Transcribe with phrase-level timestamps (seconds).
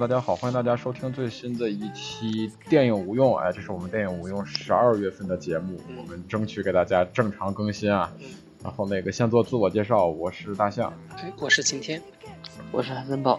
[0.00, 3.36] 大家好，欢迎大家收听最新的一期电影无用。
[3.36, 8.10] 哎，这是我们电影无用十二月份的节目，我们争取给大家正常更新啊。
[8.64, 12.00] 然后那个先做自我介绍，我是大象，哎，我是晴天，
[12.72, 13.38] 我是韩森宝。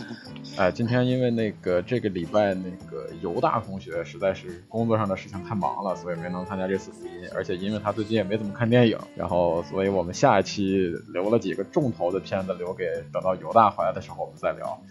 [0.56, 7.28] 哎，今天因为那个这个礼拜那个犹大同学实在是工作上的事情太忙了，所以没能参加这次录音。
[7.34, 14.82] 而且因为他最近也没怎么看电影，然后所以我们下一期留了几个重头的片子，留给等到犹大回来的时候我们再聊。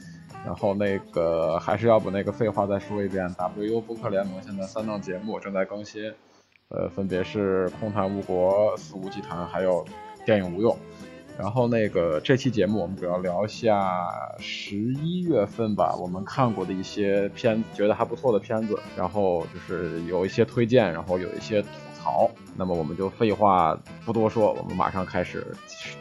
[0.46, 6.12] 然后那个还是要不那个废话再说一遍，WU 播客联盟现在三档节目正在更新，
[6.70, 9.86] 呃，分别是《空谈误国》《肆无忌谈》还有
[10.26, 10.74] 《电影无用》。
[11.38, 21.68] 然后那个这期节目我们主要聊一下十一月份吧，我们看过的一些片，觉得还不错的片子，然后就是有一些推荐，然后有一些吐
[21.98, 22.30] 槽。
[22.58, 25.48] 那么我们就废话不多说，我们马上开始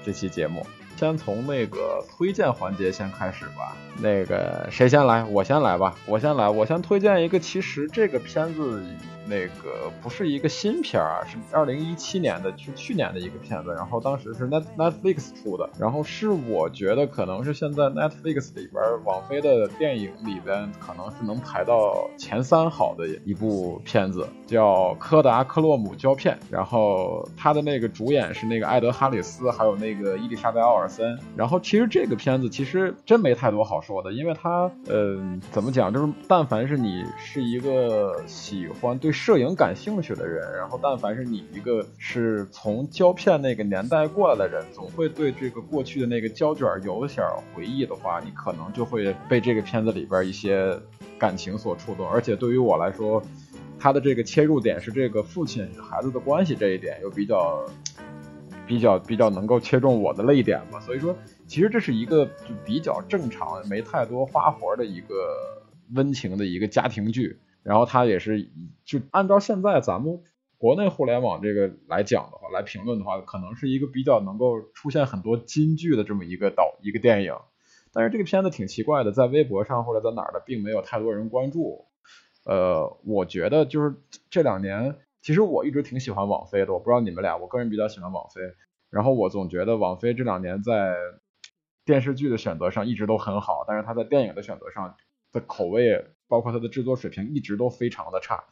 [0.05, 0.66] 这期节目。
[0.99, 3.77] 先从那个推荐环节先开始吧。
[3.99, 5.23] 那个谁先来？
[5.23, 5.95] 我先来吧。
[6.07, 7.39] 我先来，我先推荐一个。
[7.39, 8.83] 其实这个片子。
[9.29, 13.75] 那个不是一个新片儿啊，是二零一七年的，是去年的一个片子。
[13.75, 26.34] 然后当时是 Net Netflix 出的，然后是我觉得可能是现在 Netflix 里边网飞的电影里边，可能是能排到前三好的一部片子，叫《柯达克洛姆胶片》。
[26.51, 31.19] 然后他的那个主演是那个艾德哈里斯，还有那个伊丽莎白奥尔森。
[31.37, 39.12] 然后其实这个片子其实真没太多好说的，因为它，嗯，怎么讲，就是但凡是你是一个喜欢对。
[39.19, 50.73] 摄影感兴趣的人，然后但凡是你一个是从胶片那个年代过来的人，总会对这个过去的那个胶卷有点回忆的话，你可能就会被这个片子里边一些
[51.19, 52.09] 感情所触动。
[52.09, 53.21] 而且对于我来说，
[53.78, 57.67] 他的这个切入点是这个父亲与孩子的关系这一点，又比较
[58.69, 60.78] 比较比较能够切中我的泪点吧。
[60.81, 61.15] 所以说，
[61.49, 65.34] 其实这是一个就比较正常、没太多花活的一个
[65.95, 67.37] 温情的一个家庭剧。
[67.63, 68.51] 然后他也是，
[68.85, 70.21] 就按照现在咱们
[70.57, 77.35] 国内互联网这个来讲的话，来评论的话，可能是一个比较能够出现很多金句的这么一个导一个电影。
[77.93, 81.87] 但是这个片子挺奇怪的，在微博上或者在哪儿的，并没有太多人关注。
[82.45, 83.95] 呃，我觉得就是
[84.31, 88.41] 这两年，其实我一直挺喜欢网飞的，我不知道你们俩，我个人比较喜欢网飞。
[88.91, 90.95] 然后我总觉得网飞这两年在
[91.85, 94.97] 电视剧的选择上一直都很好，但是他在电影的选择上
[95.33, 96.06] 的口味。
[96.31, 98.44] 包括它的制作水平一直都非常的差，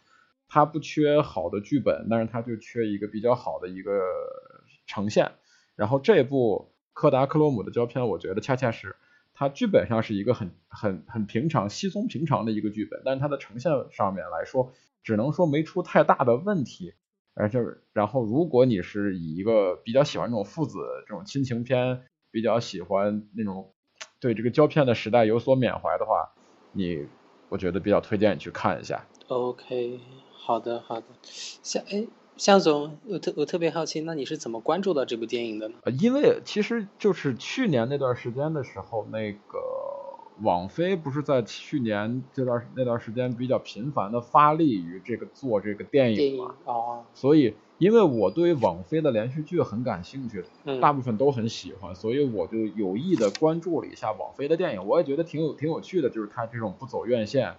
[0.48, 4.00] 它不缺好的剧本，但是它就缺一个比较好的一个
[4.86, 5.32] 呈现。
[5.74, 8.96] 然后这部柯达克洛姆的胶片，我觉得恰恰是
[9.34, 14.72] 它剧本上是一个很很很平常、稀松平常的一个剧本，但是它的呈现上面来说，
[15.02, 16.94] 只能说没出太大的问题。
[17.34, 17.58] 而且，
[17.92, 23.74] 然后如果你是以一个比较喜欢这种父子这种亲情片，比较喜欢那种
[24.18, 26.32] 对这个胶片的时代有所缅怀的话，
[26.76, 27.06] 你。
[27.48, 29.06] 我觉得比较推荐你去看一下。
[29.28, 30.00] OK，
[30.32, 31.06] 好的好的。
[31.22, 32.04] 向哎，
[32.36, 35.76] 向总，我特我特别好奇，那你是怎么关注到这部电影的呢？
[35.84, 39.58] 呃，因为其实就是去年那段时间的时候，那个
[40.42, 46.54] 网飞不是在去年这段那段时间比较频繁的发力于这个做这个电影嘛？
[46.64, 47.04] 哦。
[47.14, 47.54] 所以。
[47.78, 50.42] 因为我对网飞的连续剧很感兴趣，
[50.80, 54.86] 大部分都很喜欢，所以我就有意的关注了一下网飞的电影。
[54.86, 57.54] 我也觉得挺有挺有趣的，就是它这种不走院线，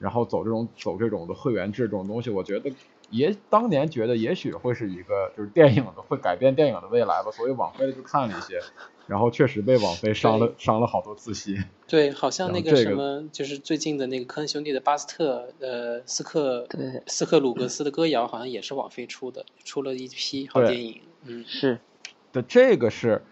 [0.00, 2.72] 然后走这种走这种的会员制这种东西，我觉得
[3.10, 8.60] 也当年觉得也许会是一个就是电影的会改变电影的未来吧，所以网飞的就看了一些。
[9.06, 11.64] 然后确实被网飞伤了伤了好多自信。
[11.88, 21.00] 对，好像那个什么，就是最近的那个科恩兄弟的巴斯特，呃，斯克，对，斯克鲁格斯的歌谣，好像也是网飞出的，出了一批好电影。
[21.24, 21.80] 嗯，是。
[22.32, 23.22] 的，这个是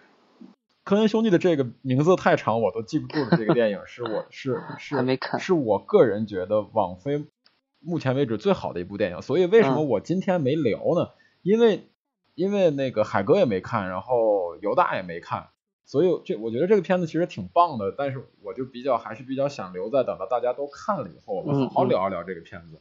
[0.83, 7.25] 科恩兄弟的这个名字太长，我都记不住的这个电影，是我是是还没看，是我个人觉得网飞
[7.81, 9.23] 目前为止最好的一部电影。
[9.23, 11.11] 所以为什么我今天没聊呢？
[11.43, 11.89] 因为
[12.35, 15.49] 因为那个海哥也没看，然后犹大也没看。
[15.85, 22.81] 所以这我觉得这个片子其实挺棒的，但是我就比较还是比较想留在等到大家都看了以后，我们好好聊一聊这个片子。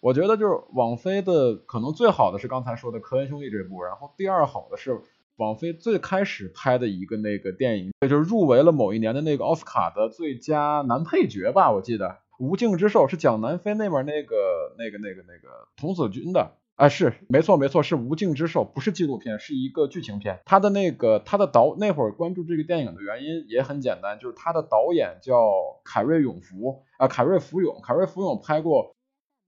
[0.00, 5.00] 我觉得就是网飞的可能最好的是刚才说的科恩兄弟这部，然后第二好的是
[5.36, 12.08] 网飞最开始拍的一个那个电影，也就是入围了某一年的那个奥斯卡的最佳男配角吧，我记得
[12.38, 14.36] 《无尽之兽》是讲南非那边那个
[14.78, 16.52] 那个那个那个童子军的。
[16.76, 20.40] 啊，是没错没错，是无尽之兽，不是纪录片，是一个剧情片。
[20.44, 25.54] 他的那个他的导那会儿关注这个电影的原因也很简单，就是他的导演叫
[25.84, 28.94] 凯瑞永福啊，凯瑞福永，凯瑞福永拍过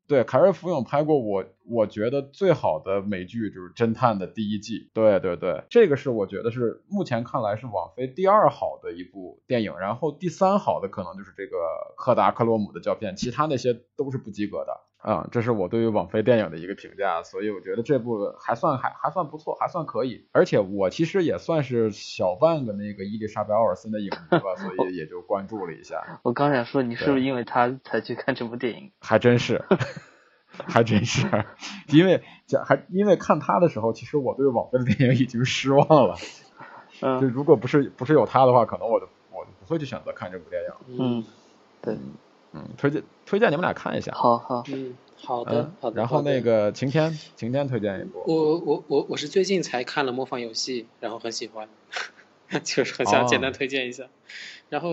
[0.09, 4.91] 对，凯瑞·福永拍过我我觉得最好的美剧就是《侦探》的第一季。
[4.95, 11.59] 对对对，这个是我觉得是目前看来是网飞第二好的一部电影，然后第三好的可能就是这个
[11.97, 15.29] 柯达克洛姆的胶片，其他那些都是不及格的啊。
[15.33, 20.27] 这是我对于网飞电影的一个评价，所以我觉得这部还算还还算不错，还算可以。
[20.33, 26.21] 而且我其实也算是小半个那个伊丽莎白·奥尔森的影迷吧，所以也就关注了一下。
[26.23, 28.93] 我刚想说，你是不是因为他才去看这部电影？
[29.01, 29.65] 还真是。
[30.67, 31.29] 还真是，
[31.93, 36.17] 因为讲还因为看他的时候，其实我对网飞的电影已经失望了。
[37.01, 40.99] 嗯，就如果不是不是有他的话，可能我就我就不会去选择看这部电影。
[40.99, 41.25] 嗯，
[41.81, 41.97] 对，
[42.59, 44.13] 嗯，推荐推荐你们俩看一下。
[44.13, 45.97] 好好，嗯，好的好的。
[45.97, 48.23] 然后那个晴天晴天推荐一部。
[48.27, 51.69] 我我我我是最近才看了《模仿游戏》，然后很喜欢，
[52.65, 54.05] 就是很想简单推荐一下。
[54.69, 54.91] 然后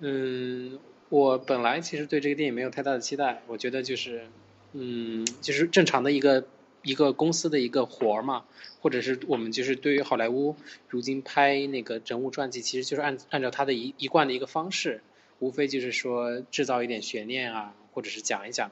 [0.00, 0.78] 嗯。
[1.12, 4.28] 我本来其实对这个电影没有太大的期待，我觉得就是，
[4.72, 6.46] 嗯，就是正常的一个
[6.82, 8.44] 一个公司的一个活儿嘛，
[8.80, 10.56] 或者是我们就是对于好莱坞
[10.88, 15.02] 如今拍那个人物传记，其实就是按按照他的一一贯的一个方式，
[15.42, 18.70] 无非就是说制造一点悬念啊，或者是讲一讲，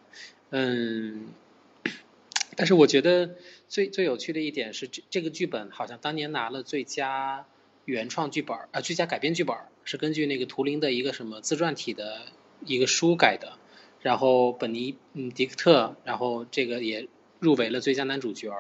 [0.51, 1.27] 嗯，
[2.57, 3.35] 但是我觉得
[3.69, 7.45] 最最有趣的一点是这这个剧本好像当年拿了最佳
[7.85, 9.57] 原创剧本啊，最佳改编剧本。
[9.83, 12.27] 是根据那个图灵的一个什么自传体的
[12.65, 13.55] 一个书改的，
[14.03, 17.09] 然后本尼嗯迪克特，然后这个也
[17.41, 18.55] 入围了最佳男主角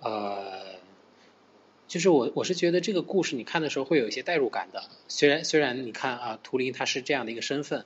[0.00, 0.79] 呃，
[1.90, 7.84] 就是我我是觉得这个故事你看的时候会有一些代入感的，虽然虽然你看啊图灵他是这样的一个身份，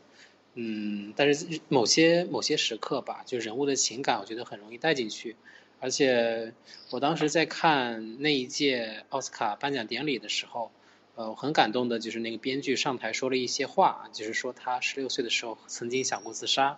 [0.53, 5.37] 嗯，但是某些某些时刻吧，就人物的情感，我觉得很容易带进去，
[5.81, 6.53] 而且
[6.91, 10.71] 我当时在看那一届奥斯卡颁奖典礼的时候。
[11.17, 16.77] 呃，我很感动的就是那个编剧上台说了一些话，就是说他十六岁的时候曾经想过自杀，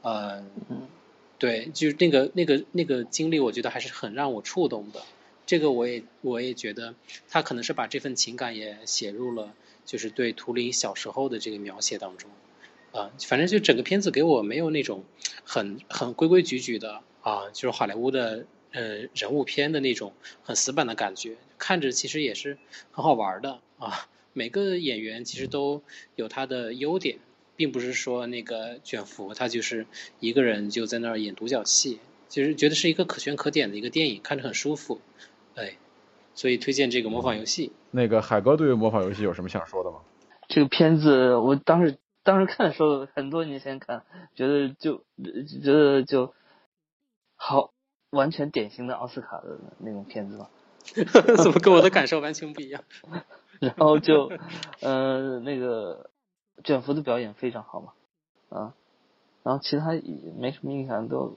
[0.00, 0.42] 呃，
[1.38, 5.02] 对，就是那个那个那个经历，我觉得还是很让我触动的。
[5.46, 6.94] 这个我也我也觉得
[7.28, 9.54] 他可能是把这份情感也写入了，
[9.84, 12.30] 就是对图灵小时候的这个描写当中，
[12.92, 15.04] 啊，反正就整个片子给我没有那种
[15.44, 18.46] 很很规规矩矩的啊，就是好莱坞的。
[18.76, 20.12] 呃，人物片的那种
[20.42, 22.58] 很死板的感觉，看着其实也是
[22.90, 24.08] 很好玩的啊。
[24.32, 25.80] 每个演员其实都
[26.16, 27.18] 有他的优点，
[27.54, 29.86] 并不是说那个卷福他就是
[30.18, 35.00] 一个人就在那儿演独角戏，其实觉得是一个可圈可点的一个电影，看着很舒服。
[35.56, 35.76] 哎，
[36.34, 37.72] 所以推荐这个模仿游戏。
[37.90, 39.98] 那个海哥对于模仿游戏有什么想说的吗？
[40.48, 44.02] 这个片子我当时当时看的时候，很多年前看，
[44.34, 45.04] 觉得就
[45.62, 46.34] 觉得就
[47.36, 47.70] 好。
[48.10, 50.48] 完全典型的奥斯卡的那种片子吧，
[51.42, 52.84] 怎么跟我的感受完全不一样？
[53.58, 54.30] 然后就，
[54.78, 56.10] 呃，那个
[56.62, 57.92] 卷福的表演非常好嘛，
[58.56, 58.74] 啊，
[59.42, 59.88] 然后其他
[60.38, 61.36] 没什么印象，都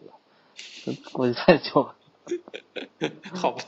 [0.86, 1.96] 都过去太久了。
[3.34, 3.64] 好吧。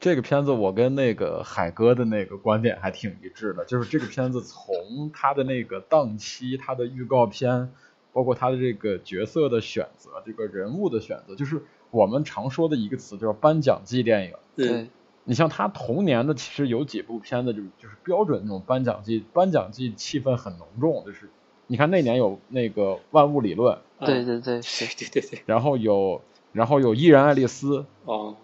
[0.00, 7.72] 这个片子我跟那个海哥的那个观点还挺一致的，就是这个片子从他的那个档期，他的预告片。
[8.12, 14.32] 包括他的这个角色的选择，这个人物的选择，就是我们常说的一个词，叫颁奖季电影。
[14.56, 14.88] 对，
[15.24, 21.04] 你像他同年的，其实有几部片子，就是就是标准那种颁奖季，颁奖季气氛很浓重。
[21.04, 21.28] 就是
[21.66, 26.22] 你看那年有那个《万物理论》，对对对 对对对，然后有
[26.56, 28.36] 然后有《伊人爱丽丝》，哦，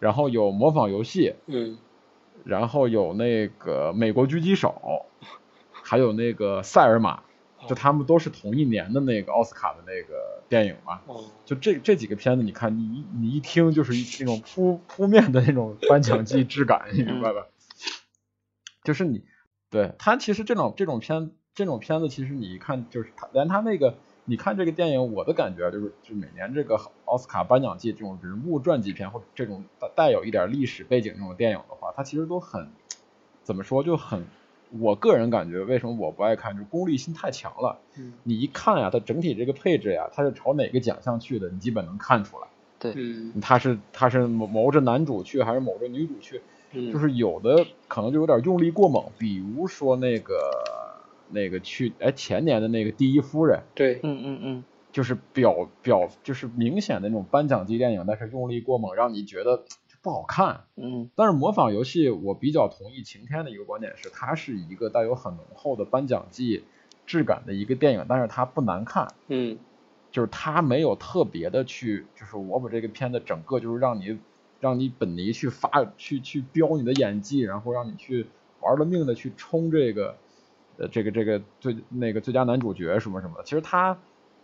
[0.00, 1.78] 然后有《模仿游戏》，嗯，
[2.44, 5.04] 然后有那个《美国狙击手》，
[5.70, 7.16] 还有那个《塞尔玛》。
[7.66, 11.00] 就他们都是同一年的那个奥斯卡的那个电影嘛，
[11.44, 17.48] 就这这几个片子，你看你你一听就是那种扑扑面的那种颁奖季质感，你明白吧？
[18.84, 19.24] 就是你
[19.70, 23.96] 对他其实这种这种片这种片子，其实你一看就是他连他那个
[24.28, 32.68] 你看这个电影，我的感觉就是就每年这个奥斯卡颁奖季这种人物传记片或者这种带带有一点历史背景这种电影的话，它其实都很
[33.42, 34.26] 怎么说就很。
[34.78, 36.52] 我个人感觉，为什么我不爱看？
[36.52, 37.78] 就是功利心太强了。
[37.96, 42.46] 嗯，你一看呀，它整体这个配置呀，它是朝哪个奖项去的，你基本能看出来。
[42.78, 46.42] 对，嗯，它是它是谋谋着男主去，还是谋着女主去？
[46.72, 50.34] 嗯，就是有的可能就有点用力过猛，比如说那个
[51.30, 53.62] 那个去哎前年的那个第一夫人。
[53.74, 59.64] 对，嗯嗯嗯，就是表表就是明显的那种颁奖季电影，但是用力过猛，让你觉得。
[60.00, 66.62] 不好看，嗯，但是模仿游戏，我比较同意晴天的一个观点是，它是一个带有很浓厚的颁奖季
[67.04, 69.58] 质感的一个电影，但是它不难看，嗯，
[70.12, 74.16] 就是它没有特别的去，就是我把这个片子整个就是让你
[74.60, 78.28] 让你本尼去发去去飙你的演技，然后让你去
[78.60, 80.16] 玩了命的去冲这个
[80.78, 83.98] 呃这个这个最那个最佳男主角什么什么的，其实他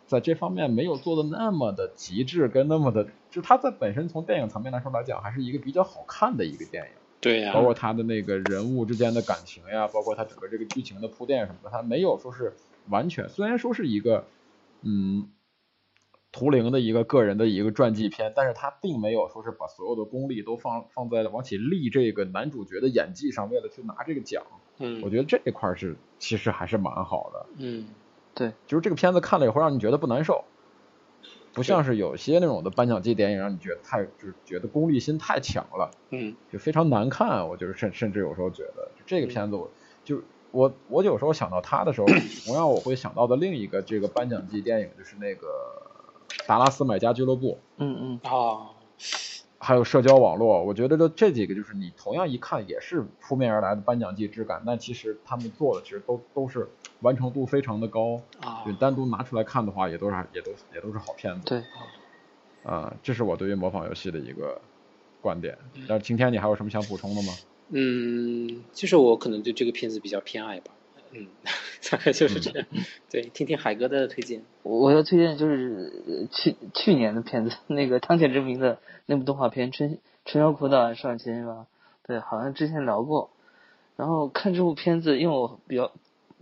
[0.06, 6.90] 在这方面没有做的那么的极致，跟那么的，就他在本身从电影层面来说来讲，还是一个比较好看的一个电影。
[7.20, 12.52] 对呀、包括他的那个人物之间的感情呀，包括他整个这个剧情的铺垫什么的，他没有说是
[12.90, 14.26] 完全，虽然说是一个
[14.82, 15.30] 嗯
[16.32, 24.42] 图灵的一个个人的一个传记片，但是他并没有说是把所有的功力都放放在往起立这个男主角的演技上，为了去拿这个奖。
[24.78, 27.86] 嗯，我觉得这一块是其实还是蛮好的，嗯
[28.34, 30.42] 对，就是这个片子看了以后让你觉得不难受。
[31.52, 35.90] 不像是有些那种的颁奖季电影，让你觉得太就是觉得功利心太强了。
[36.10, 36.34] 嗯。
[36.50, 39.70] 就非常难看，我就是甚甚至有时候觉得这个片子我，
[40.02, 42.06] 就我我有时候想到他的时候，
[42.46, 45.46] 同样我会想到的另一个这个颁奖季电影就是那个
[46.48, 48.70] 《达拉斯买家俱乐部》，嗯嗯，哦，
[49.64, 56.68] 还有社交网络，我觉得这这几个就是你同样一看也是扑面而来的颁奖季质感，但其实他们做的其实都都是
[57.00, 61.48] 完成度非常的高，啊就单独拿出来看的话，也都是也都也都是好片子。
[61.48, 61.62] 对，
[62.62, 64.60] 啊、这是我对于模仿游戏的一个
[65.22, 65.56] 观点。
[65.88, 67.32] 但是今天你还有什么想补充的吗？
[67.70, 70.72] 嗯，就是我可能对这个片子比较偏爱吧，
[71.14, 71.28] 嗯，
[71.90, 72.66] 大 概就是这样。
[73.10, 74.42] 对，听听海哥的推荐。
[74.64, 81.66] 我要推荐就是呃去去年的片子，那个汤浅之明的那部动画片《春春宵苦短少年是吧？
[82.06, 83.30] 对，好像之前聊过。
[83.96, 85.92] 然后看这部片子，因为我比较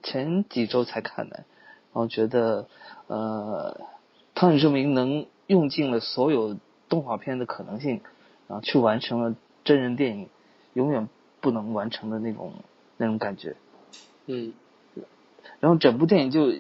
[0.02, 1.45] 前几周才看的，
[1.93, 2.67] 然后觉得
[3.09, 3.79] 呃，
[4.35, 6.57] 汤浅之明能用尽了所有
[6.88, 8.00] 动画片的可能性，
[8.49, 10.31] 然后去完成了真人电影
[10.73, 11.11] 永远
[11.43, 12.55] 不能完成的那种
[12.97, 13.55] 那种感觉。
[14.26, 14.55] 嗯
[15.61, 16.52] 然后整部电影就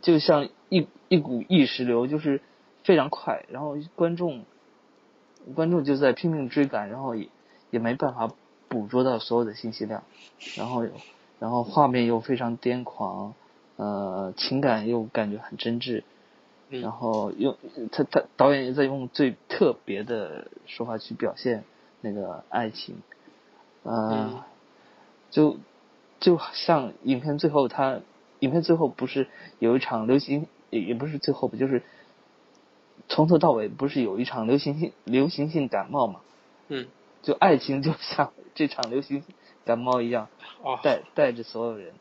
[0.00, 2.40] 就像一一股意识流，就是
[2.84, 4.44] 非常快，然后观众
[5.54, 7.28] 观众就在拼命追赶，然后也
[7.70, 8.30] 也没办法
[8.68, 10.02] 捕捉到所有的信息量，
[10.56, 10.86] 然后
[11.38, 13.34] 然后画面又非常癫狂，
[13.76, 16.02] 呃，情感又感觉很真挚，
[16.68, 16.80] 嗯。
[16.80, 17.56] 然后用
[17.92, 21.64] 他他导演也在用最特别的说法去表现
[22.00, 22.96] 那个爱情，
[23.82, 24.40] 呃，嗯。
[25.30, 25.58] 就
[26.20, 28.00] 就像影片最后他
[28.40, 31.82] 影片最后不是有一场流行也也不是最后吧，就是
[33.08, 36.20] 从头到尾不是有一场流行性流行性感冒嘛？
[36.68, 36.86] 嗯
[37.22, 39.22] 就爱情就像 这场流行
[39.64, 40.28] 感冒一样，
[40.62, 41.92] 哦，带带着所有人。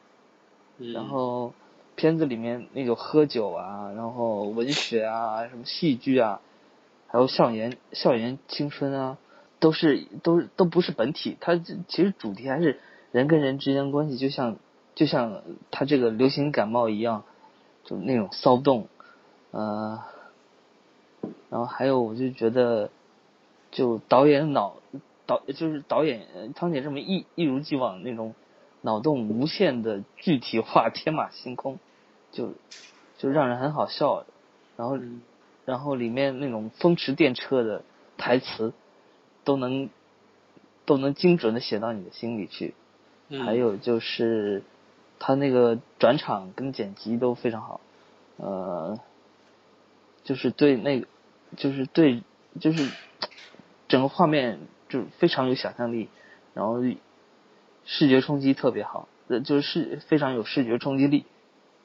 [0.80, 1.54] 嗯然后
[1.96, 6.40] 片子里面那种喝酒啊，然后文学啊，什么戏剧啊，
[7.08, 9.18] 还有校园校园青春啊，
[9.60, 12.80] 都是都都不是本体，它其实主题还是
[13.12, 14.58] 人跟人之间的关系，就像
[14.96, 17.24] 就像他这个流行感冒一样，
[17.84, 18.88] 就那种骚动，
[19.52, 20.00] 呃，
[21.50, 22.90] 然后还有我就觉得，
[23.72, 24.76] 就导演脑
[25.26, 28.34] 导就是导演呃汤姐这么一一如既往那种
[28.82, 31.80] 脑洞无限的具体化、天马行空，
[32.32, 32.54] 就
[33.18, 34.26] 就让人很好笑。
[34.76, 35.22] 然后嗯
[35.66, 37.84] 然后里面那种风驰电掣的
[38.18, 38.74] 台词，
[39.44, 39.90] 都能
[40.86, 42.74] 都能精准的写到你的心里去。
[43.30, 43.46] 嗯。
[43.46, 44.64] 还有就是
[45.20, 47.82] 他那个转场跟剪辑都非常好，
[48.38, 49.00] 呃，
[50.24, 51.08] 就是对那个
[51.56, 52.24] 就是对
[52.60, 52.90] 就是
[53.88, 56.10] 整个画面就非常有想象力，
[56.54, 56.82] 然后
[57.86, 61.26] 视觉冲击特别好，呃，就是视非常有视觉冲击力，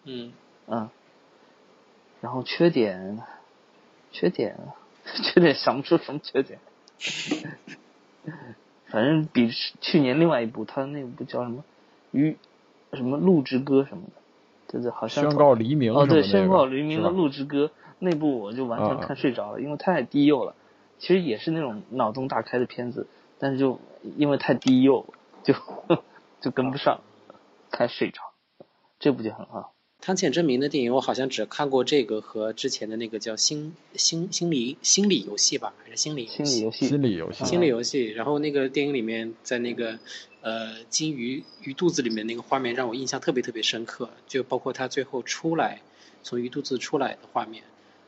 [0.04, 0.32] 嗯。
[0.68, 0.88] 嗯，
[2.20, 3.18] 然后缺点，
[4.12, 4.56] 缺点，
[5.24, 6.60] 缺点想不出什么缺点，
[8.92, 9.48] 反正比
[9.80, 11.60] 去年另外一部，他那部叫什么
[12.10, 12.36] 《鱼
[12.92, 14.12] 什么鹿之歌》什么的，
[14.68, 17.66] 对对，好像宣告黎明哦，对，宣告黎明的鹿之歌》
[17.98, 20.54] 那部我就完全看睡着了，因为太低幼了。
[20.98, 23.06] 其实也是那种脑洞大开的片子，
[23.38, 23.80] 但是就
[24.16, 25.06] 因为太低幼，
[25.42, 25.54] 就
[26.42, 27.00] 就跟不上，
[27.70, 28.20] 太睡着。
[29.00, 29.72] 这部就很好。
[30.02, 38.06] 汤浅证明的电影，我好像只看过这个和之前的那个叫心心心理心理游戏吧，还是心理心理游戏，心理游戏，心理游戏。
[38.08, 40.00] 然后那个电影里面，在那个
[40.40, 45.80] 呃金鱼鱼肚子里面那个画面让我印象特别特别深刻，就包括他最后出来
[46.24, 47.62] 从鱼肚子出来的画面，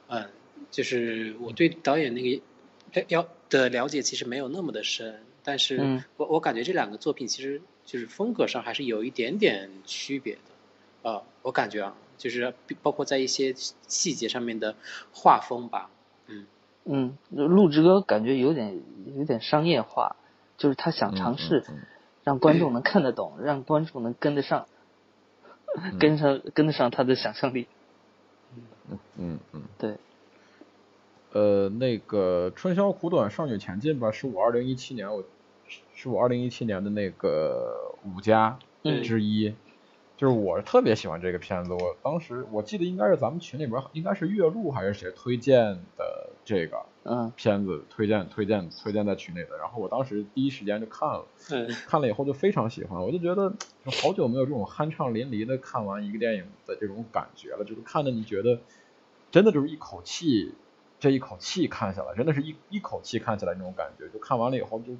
[0.09, 0.29] 嗯，
[0.73, 10.41] 就是我对导演那个要的了解其实没有那么的深，但是嗯我我感觉这两个作品其实就是风格上还是有一点点区别的。
[11.05, 13.53] 呃，我感觉啊，就是包括在一些
[13.87, 14.75] 细节上面的
[15.13, 15.91] 画风吧，
[16.29, 16.47] 嗯
[16.87, 18.81] 嗯，《陆之歌》感觉有点
[19.15, 20.17] 有点商业化，
[20.57, 21.83] 就是他想尝试嗯
[22.25, 24.67] 让观众能看得懂，让观众能跟得上，
[25.77, 27.69] 嗯跟上跟得上他的想象力。
[28.89, 29.97] 嗯嗯嗯，对，
[31.33, 35.23] 呃，那个《春宵苦短，少女前进吧》是我二零一七年我
[35.95, 39.55] 是我二零一七年的那个五家嗯之一。
[40.17, 45.57] 就是我特别喜欢这个片子，我当时我记得应该是咱们群里边应该是岳路还是谁推荐
[45.97, 47.33] 的这个嗯。
[47.37, 53.51] 片子，推荐推荐推荐在群里的，然后我当时第一时间就看了，嗯 看了以后就非常喜欢，我就觉得
[53.85, 58.63] 就好久没有这种酣畅淋漓的看完一个电影的这种感觉了，就是看的你觉得
[59.33, 60.63] 真的就是一口气，
[61.01, 64.93] 这一口气看下来，真的是一一口气看下来那种感觉，就看完了以后就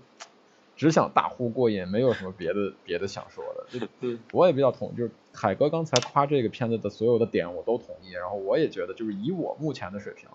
[0.77, 3.79] 只想大呼过瘾，没有什么别的别的想说的。
[3.79, 10.29] 就嗯我也比较同意，就是海哥刚才夸这个片子的所有的点我都同意，然后我也觉得就是以我目前的水平，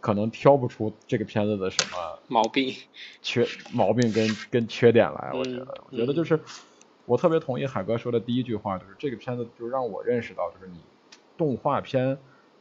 [0.00, 2.74] 可能挑不出这个片子的什么毛病，
[3.22, 6.40] 缺毛病跟跟缺点来，我觉嗯得，我觉得就是
[7.04, 10.80] 我特别同意海哥说的第一句话，就是这个片子就让我认识到，就是你
[11.36, 12.18] 动画片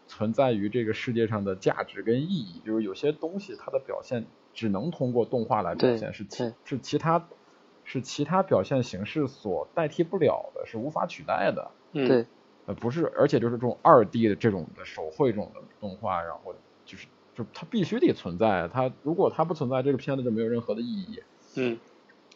[0.07, 4.25] 存在于这个世界上的价值跟意义，就是有些东西它的表现
[4.57, 7.27] 只能通过动画来表现，是其是其他
[7.83, 11.69] 是其他表现形式所代替不了的，是无法取代的。
[11.91, 12.25] 嗯对，
[12.65, 21.21] 呃，不是，而且就是这种二 D 的这种的手绘这种的动画，然后就是就它必须得存在，它如果它不存在，这个片子就没有任何的意义。
[21.55, 21.77] 嗯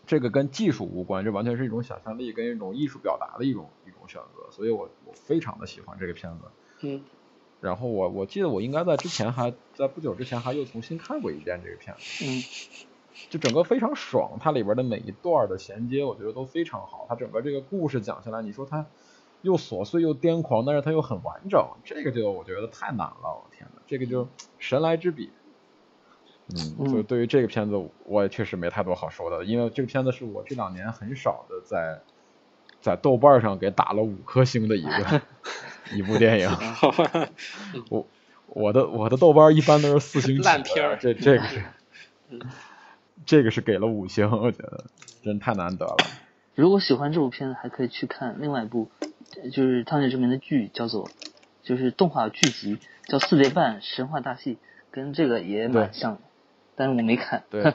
[0.05, 6.45] 这个跟技术无关，这完全是一种想象力跟一种艺术表达的一种一种选择，所以我我非常的喜欢这个片子。
[6.81, 7.03] 嗯
[7.61, 12.43] 然后我我记得我应该在之前还在不久之前还又重新看过一遍这个片子，嗯
[13.29, 18.87] 就整个非常爽，它里边的每一段的衔接我觉得都非常好，它整个这个故事讲下来，你说它
[19.41, 24.27] 又琐碎又癫狂，但是它又很完整，这个就我觉得太难了，我天呐，这个就
[24.57, 25.29] 神来之笔。
[26.53, 32.01] 嗯，嗯所以对于这个片子，我也确实没太多好说的，因为这个片子是我这两年很少的在
[32.81, 35.21] 在豆瓣上给打了五颗星的一个
[35.95, 36.49] 一部电影。
[37.89, 38.07] 我
[38.47, 41.63] 我的我的豆瓣一般都是四星起烂片儿这这个是
[42.29, 42.41] 嗯
[43.25, 44.85] 这个是给了五星，我觉得
[45.23, 45.95] 真太难得了。
[46.55, 48.89] 如果喜欢这部片子，还可以去看另外一部，
[49.41, 51.07] 呃就是汤浅之明的剧，叫做
[51.63, 54.55] 就是动画剧集，叫《四叠半神话大戏》，
[54.89, 56.21] 跟这个也蛮像的，
[56.75, 57.43] 但是我没看。
[57.49, 57.73] 对对，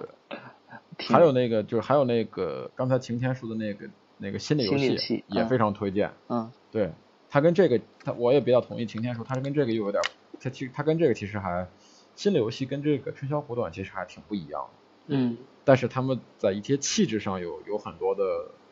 [1.08, 3.88] 还有那个就是还有那个刚才晴天说的那个
[4.18, 6.12] 那个心理游戏也非常推荐。
[6.28, 6.92] 嗯对，
[7.30, 10.02] 它跟这个它我也比较同意晴天说，它是跟这个又有点，
[10.40, 11.68] 它其实它跟这个其实还
[12.14, 15.14] 心理游戏跟这个春宵苦短其实还挺不一样的。
[15.16, 18.22] 嗯但是他们在一些气质上有有很多的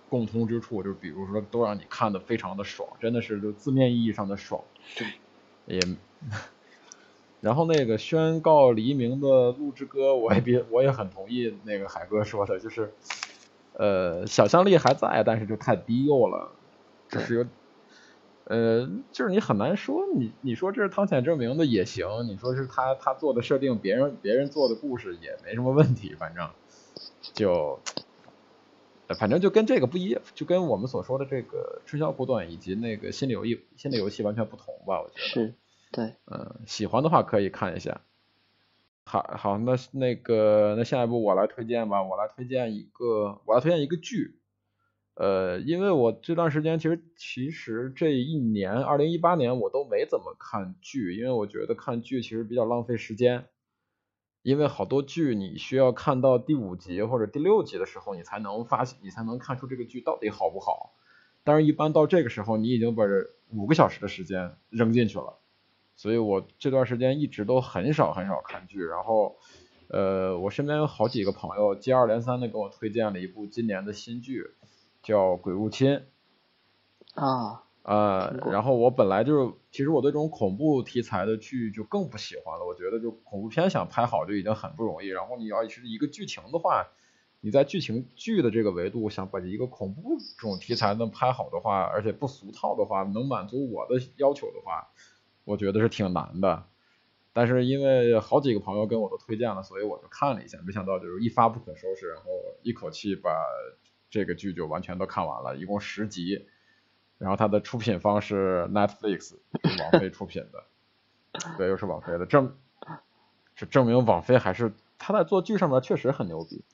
[0.08, 4.62] 共通之处，就是比如说都让你看的非常的爽，真的是就字面意义上的爽。
[4.96, 5.06] 对，
[5.66, 5.80] 也，
[7.40, 12.92] 然后那个宣告黎明的录制歌，我也比我也很同意那个海哥说的，就是，
[13.74, 16.52] 呃，想象力还在，但是就太低幼了，
[17.08, 17.46] 就是有。
[18.46, 26.50] 呃，就是你很难说，你你说这是汤浅证明的也行，你说是他他做的设定，别人别人做的故事也没什么问题，反正
[27.32, 27.80] 就，
[29.08, 35.20] 呃反正就跟这个不一样，就跟我们所说的这个春宵苦短以及那个心理游戏心理游戏完全不同吧，我觉得。
[35.20, 35.54] 是，
[35.90, 38.02] 对，嗯，喜欢的话可以看一下。
[39.06, 44.40] 好，好，那那个那下一步我来推荐吧，我来推荐一个，我来推荐一个剧。
[45.14, 53.46] 呃，因为我这段时间其实其实这一年，二零一八年我都没怎么看剧，因为我觉得看剧其实比较浪费时间。
[54.42, 60.94] 因为好多剧你需要看到第五集或者第六集的时候，你才能发现，你才能看出这个剧到底好不好。
[61.44, 63.12] 但是，一般到这个时候，你已经把这
[63.50, 65.38] 五个小时的时间扔进去了。
[65.96, 69.36] 所以我这段时间一直都很少很少看剧，然后，
[69.88, 74.50] 呃，我身边有好几个朋友接二连三的给我推荐了一部今年的新剧，
[75.02, 75.90] 叫《鬼入侵》。
[77.14, 82.66] 啊，呃然后我本来就是，其实我对这种恐怖题材的剧就更不喜欢了。
[82.66, 86.88] 我觉得就恐怖片想拍好就已经很不容易，然后你要是一个剧情的话，
[87.40, 94.88] 你在剧情剧的这个维度想把一个恐怖这种题材能拍好的话，而且不俗套的话，能满足我的要求的话，
[95.44, 96.64] 我觉得是挺难的。
[97.32, 102.30] 但是因为好几个朋友跟我都推荐了，所以我就看了一下，没想到就是一发不可收拾，然后
[102.62, 103.30] 一口气把
[104.08, 106.46] 这个剧就完全都看完了，一共十集。
[107.18, 110.64] 然后它的出品方是 Netflix，是网飞出品的，
[111.56, 112.56] 对，又是网飞的，证
[113.54, 116.64] 是证明网飞还是他在做剧上面确实很牛逼。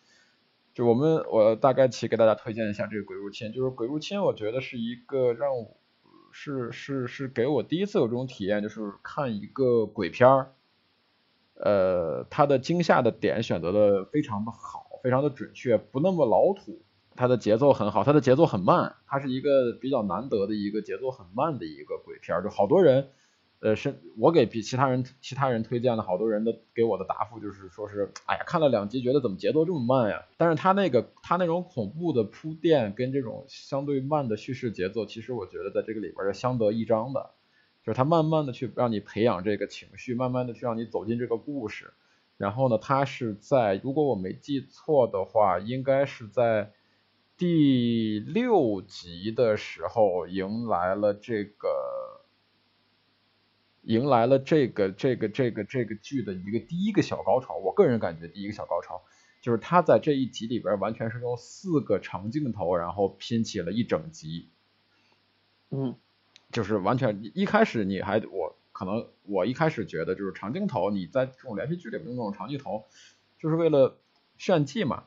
[0.75, 5.77] 就我们我大概其给大家推荐一下这个《鬼入侵》，就是《鬼入侵》，我觉得是一个让我
[6.33, 10.53] 是是是给我第一次有这种体验，就是看一个鬼片儿，
[11.55, 16.83] 呃，它的惊吓的点选择的非常的好，非常的准确，不那么老土。
[17.16, 22.43] 它的节奏很好，它的节奏很慢，它是一个比较难得的一个节奏很慢的一个鬼片儿。
[22.43, 23.09] 就好多人
[23.61, 30.25] 呃，是我给比其他人其他人推荐的，好多人的给我的答复就是说是，哎呀，看了两集觉得怎么节奏这么慢呀？
[30.38, 37.31] 但是他那个他那种恐怖的铺垫跟这种相对慢的叙事节奏，其实我觉得在这个里边是相得益彰的，
[37.85, 41.92] 就是他慢慢的去让你培养这个情绪，慢慢的去让你走进这个故事。
[42.38, 46.73] 然后呢，他是在如果我没记错的话，应该是在
[47.37, 52.20] 第六集的时候迎来了这个，
[53.90, 57.57] 迎来了这个这个这个这个剧的一个第一个小高潮。
[57.57, 59.03] 我个人感觉第一个小高潮
[59.40, 64.48] 就是他在这一集里边完全是用四个长镜头，然后拼起了一整集。
[65.70, 65.96] 嗯，
[66.53, 68.57] 就是完全一开始你还我。
[68.72, 72.87] 可能我一开始觉得就是长镜头，你在这种连续剧里面用这种长镜头，
[73.38, 73.98] 就是为了
[74.38, 75.05] 炫技嘛。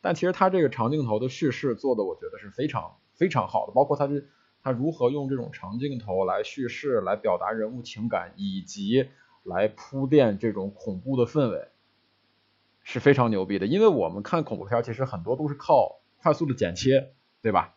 [0.00, 3.72] 但其实他这个长镜头的叙事做的，我觉得是非常非常好的。
[3.72, 4.30] 包括他是
[4.66, 9.08] 他如何用这种长镜头来叙事，来表达人物情感，以及
[9.44, 11.68] 来铺垫这种恐怖的氛围，
[12.82, 13.66] 是非常牛逼的。
[13.66, 17.76] 因为我们看恐怖片，其实很多都是靠快速的剪切，对吧？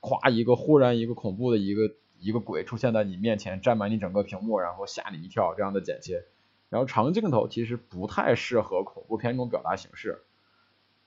[0.00, 1.94] 咵一个忽然一个恐怖的一个。
[2.22, 6.24] 一个鬼出现在你面前，占满你整个屏幕，然后吓你一跳，这样的剪切。
[6.68, 10.20] 然后长镜头其实不太适合恐怖片这种表达形式，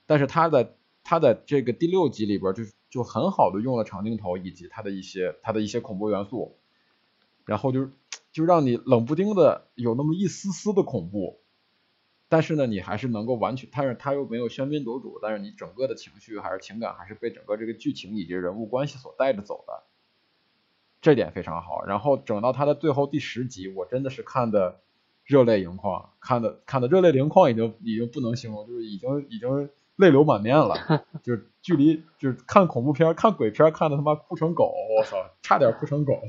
[0.08, 6.56] 但是他的他的这个第六集里边就就很好的用了长镜头以及它的一些它的一些恐怖元素，
[7.44, 7.90] 然后就
[8.32, 11.40] 就让你冷不丁的有那么一丝丝的恐怖，
[12.30, 19.82] 但是呢你还是能够完全，但是它又没有喧宾夺主，但是你整个的情绪还是情感还是被整个这个剧情以及人物关系所带着走的。
[21.02, 24.82] 这点非常好，然后整到它的最后第十集，我真的是看的
[25.26, 30.76] 热泪盈眶，看的看的热泪盈眶已经已经不能形容，就是已经已经泪流满面了，
[31.22, 36.22] 就是距离就是看恐怖片看鬼片看的他妈哭成狗，我操，差点哭成狗。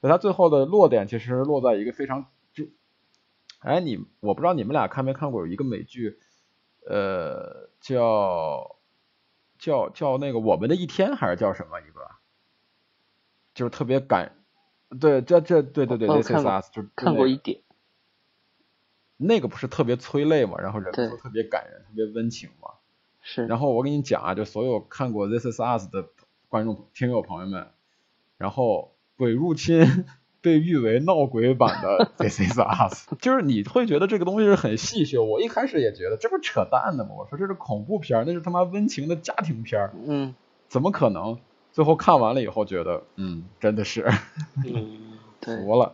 [0.00, 2.64] 他最后的落点其实落在一个非常就，
[3.58, 6.18] 哎你我不知道你们俩看没看过有一个美剧，
[6.86, 8.76] 呃叫
[9.58, 12.00] 叫叫那个我们的一天还是叫什么一个？
[13.54, 14.36] 就是特别感，
[15.00, 17.60] 对，这这对对对，This is us，就看过一点。
[19.18, 22.70] 那个不是特别催泪嘛，然后人物特别感人，特别温情嘛。
[23.20, 23.44] 是。
[23.46, 26.06] 然后我跟你讲啊，就所有看过 This is us 的
[26.48, 27.66] 观众听友朋友们，
[28.38, 30.04] 然后鬼入侵
[30.40, 35.22] 被誉为闹鬼版的 This is us， 就是你会觉得这个东西是很戏谑。
[35.24, 37.10] 我一开始也觉得这不扯淡的吗？
[37.18, 39.90] 我说这是恐怖片，那是他妈温情的家庭片。
[40.06, 40.34] 嗯。
[40.68, 41.38] 怎么可能？
[41.72, 44.06] 最后看完了以后，觉得嗯，真的是，
[45.42, 45.92] 服了。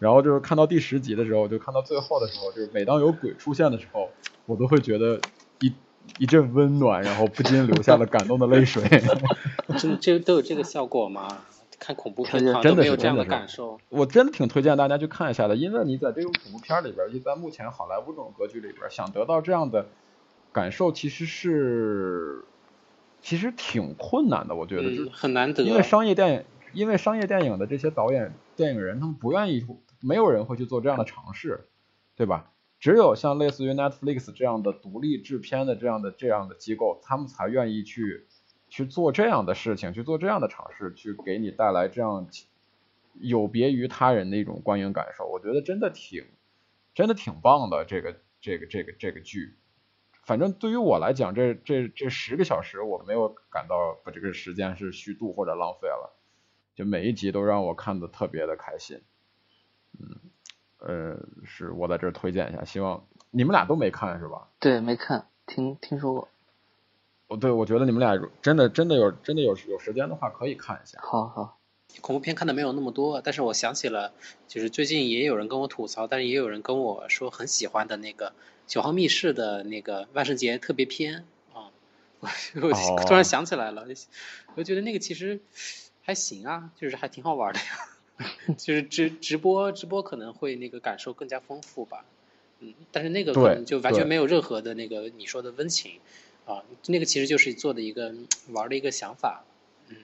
[0.00, 4.10] 然后就是看到第十集的时候，就看到最后的时候，就是每当有鬼出现的时候，
[4.46, 5.20] 我都会觉得
[5.60, 5.72] 一
[6.18, 8.82] 一阵温暖，然后不禁流下了感动的泪水。
[9.78, 11.28] 这这都有这个效果吗？
[11.78, 13.78] 看恐怖片真的有这样的感受。
[13.88, 19.86] 我真的挺推荐大家去看一下的，因为你在这种恐怖片里边，就在目前好莱坞这种格局里边，想得到这样的
[20.52, 22.44] 感受，其实是。
[23.22, 29.62] 其实挺困难的，我觉得就很难得，因为商业电影，因为商业电影的这些导演、电影人，他们不愿意，
[30.00, 31.68] 没有人会去做这样的尝试，
[32.16, 32.52] 对吧？
[32.78, 38.26] 只有像类似于 Netflix 这样的独立制片的这样的这样的机构，他们才愿意去
[38.68, 42.26] 去做这样的事情，去做这样的尝试，去给你带来这样
[43.20, 45.26] 有别于他人的一种观影感受。
[45.26, 46.24] 我觉得真的挺，
[46.94, 49.56] 真的挺棒的，这个这个这个这个剧。
[50.24, 56.16] 反正对于我来讲，这这这十个小时我没有感到把这个时间是虚度或者浪费了，
[56.74, 59.02] 就每一集都让我看的特别的开心。
[59.98, 60.16] 嗯，
[60.78, 64.48] 呃，是我在这推荐一下，希望你们俩都没看是吧？
[64.58, 66.28] 对，没看，听听说过。
[67.28, 70.98] 哦，对，我觉得你们俩真的真的有真的有有时间的话可以看一下。
[71.02, 71.58] 好好。
[72.00, 74.12] 恐怖片看的没有那么多，但是我想起了，
[74.46, 78.32] 就是最近也有人跟我吐槽，但是也有人跟我说很喜欢的那个。
[78.68, 81.74] 九号密室的那个万圣节特别篇啊，
[82.22, 83.84] 我突然想起来了，
[84.54, 85.40] 我觉得那个其实
[86.02, 87.64] 还行啊，就是还挺好玩的呀，
[88.58, 92.04] 就是直直播直播可能会那个感受更加丰富吧，
[92.60, 95.92] 嗯，但是那个可能就完全没有任何的那个你说的温情
[96.46, 98.14] 啊，那个其实就是做的一个
[98.48, 99.44] 玩的一个想法，
[99.88, 99.96] 嗯，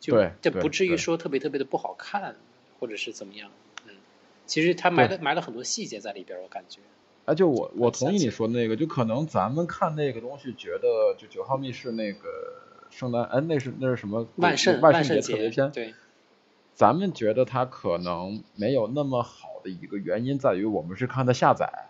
[0.00, 2.36] 就这不至于说特别特别的不好看
[2.80, 3.50] 或者是怎么样，
[3.86, 3.94] 嗯，
[4.46, 6.80] 其实他埋了埋了很多细节在里边，我感觉。
[7.26, 12.28] 啊，就我我同意你说的那个，就可能咱们看那个东西，觉得就九号密室那个
[12.90, 15.70] 圣诞，哎，那是那是什么万圣万圣节特别篇？
[15.70, 15.94] 对，
[16.74, 21.86] 咱们觉得它可能没有那么好的一个原因在于，我们是看的下载，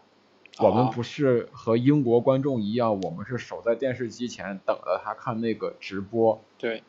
[0.60, 6.38] 我们不是和英国观众一样，我们是守在电视机前等着他看那个直播。
[6.58, 6.82] 对，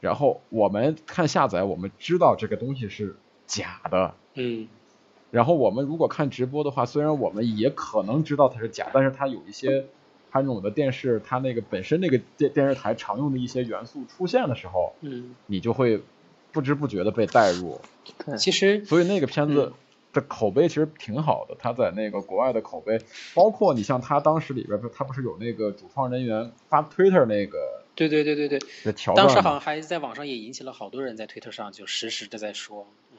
[0.00, 3.16] 然后我们看下载，我们知道这个东西是
[3.46, 4.14] 假的。
[4.34, 4.68] 嗯
[5.30, 9.86] 然后我们如果看直播的话，虽然我们也可能知道它是假，但是它有一些
[10.30, 16.02] 它那种的电视，它那个本身那个电电视台常用的一些元素出现的时候，嗯，你就会
[16.56, 17.78] 不知不觉的被带入。
[18.24, 19.72] 对，其实所以那个片子嗯
[20.14, 22.98] 的口碑其实挺好的，它在那个国外的口碑，
[23.34, 27.58] 包括你像他当时里边他，不是有那个主创人员发 Twitter 那个
[27.94, 33.18] 对对对对对，当时好像还在网上也引起了好多人在推特上就实时的在说，嗯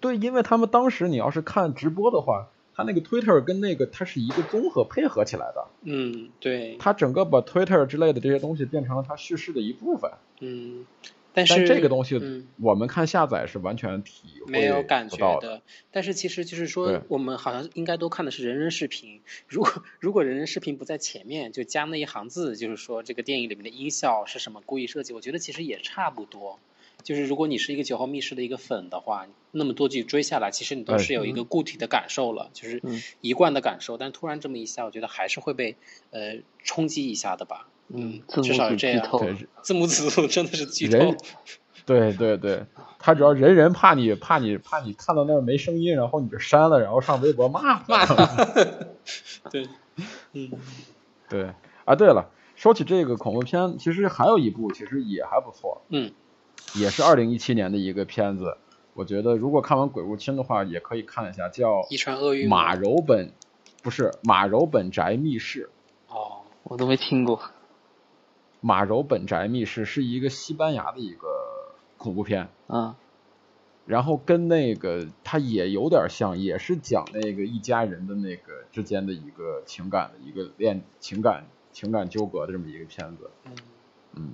[0.00, 10.10] 对，因为他们当时你要是看直播的话，他那个 Twitter 跟那个它是一个综合配合起来的，嗯对，他整个把 Twitter 之类的这些东西变成了他叙事的一部分。
[10.40, 10.84] 嗯，
[11.38, 15.62] 但但是这个东西嗯我们看下载是完全体会没有感觉的。
[15.92, 19.20] 但是其实就是说，我们好像应该都看的是人人视频。
[19.46, 26.58] 如果如果人人视频不在前面，就加那一行字，就是说这个电影里面的音效是什么故意设计，我觉得其实也差不多。
[27.04, 33.96] 就是如果你是一个九号密室的一个粉的话，那么多剧追下来，其实你都哎是有一个固体的感受了，就是嗯一贯的感受。
[33.96, 35.76] 但突然这么一下，我觉得还是会被
[36.10, 37.68] 呃冲击一下的吧。
[37.88, 39.02] 嗯，字至少是这样。
[39.02, 41.16] 剧透对，字幕组 真的是剧透人。
[41.86, 42.66] 对对对，
[42.98, 48.44] 他主要人人怕你怕你怕你看到那儿没声音，然后你就删了，然后上微博骂骂他。
[49.50, 49.66] 对，
[50.34, 50.50] 嗯
[51.30, 51.50] 对
[51.86, 56.12] 啊，对了，说起这个恐怖片，其实还有一部其实也还不错，嗯
[56.74, 58.58] 也是二零一七年的一个片子。
[58.92, 63.28] 我觉得如果看完《鬼入侵》的话，也可以看一下，叫遗传厄运《马柔本》，
[63.82, 65.70] 不是《马柔本宅密室》。
[66.14, 67.40] 哦，我都没听过。
[68.60, 71.28] 马柔本宅密室是一个西班牙的一个
[71.96, 72.96] 恐怖片，啊，
[73.86, 83.30] 然后跟那个它也有点像，也是讲那个一家人的那个之间的一个情感的一个恋情感情感纠葛的这么一个片子。
[83.44, 83.52] 嗯，
[84.14, 84.32] 嗯，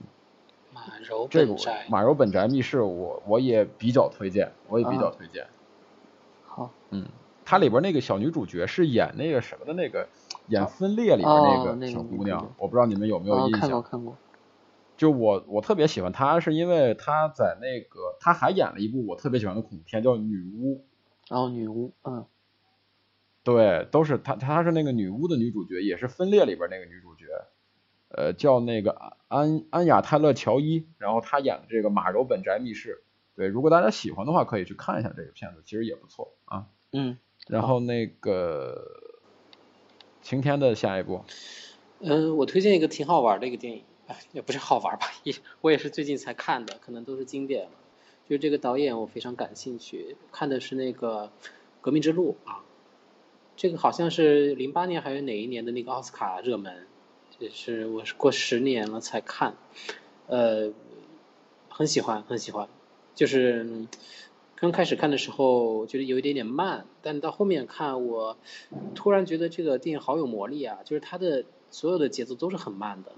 [0.73, 5.47] 马柔这个我本宅，马柔本宅密室我我也比较推荐，我也比较啊推荐。
[6.47, 7.07] 好，嗯，
[7.45, 10.09] 它里边那个小女主角是演那个什么的那个
[10.48, 13.61] 演《分裂》里边那哦个小姑娘角，我不知道你们有没有哦，印象？
[13.61, 14.16] 看过看过。
[14.96, 20.76] 就我我特别喜欢她，是因为她在那个她还演了一部我特别喜欢的恐怖片，叫《女巫》。
[21.28, 22.26] 然后女巫，嗯，
[23.42, 27.26] 对，都是她，她是那个女巫的女主角，也是《分裂》里边那个女主角，
[28.09, 33.02] 呃，叫那个安安雅泰勒乔伊，然后她演的这个马柔本宅密室。
[33.35, 36.66] 对，如果大家喜欢的话，可以去看一下这个片子，其实也不错啊。
[36.92, 38.76] 嗯，然后那个
[40.25, 41.23] 晴天的下一部，
[42.01, 43.85] 嗯，我推荐一个挺好玩的一个电影，
[44.33, 47.69] 也不是好玩吧，也我也是最近才看的，可能都是经典。
[48.27, 51.31] 就这个导演我非常感兴趣，看的是那个
[51.83, 52.65] 《革命之路》啊，
[53.55, 56.87] 这个好像是零八年还是哪一年的那个奥斯卡热门，
[57.39, 59.57] 就是我是过十年了才看，
[60.27, 60.73] 呃，
[61.69, 62.67] 很喜欢很喜欢，
[63.15, 63.87] 就是
[64.64, 68.38] 刚开始看的时候觉得有一点点慢，但到后面看我
[68.94, 73.12] 突然觉得这个电影好有魔力啊，就是它的所有的节奏都是很慢的，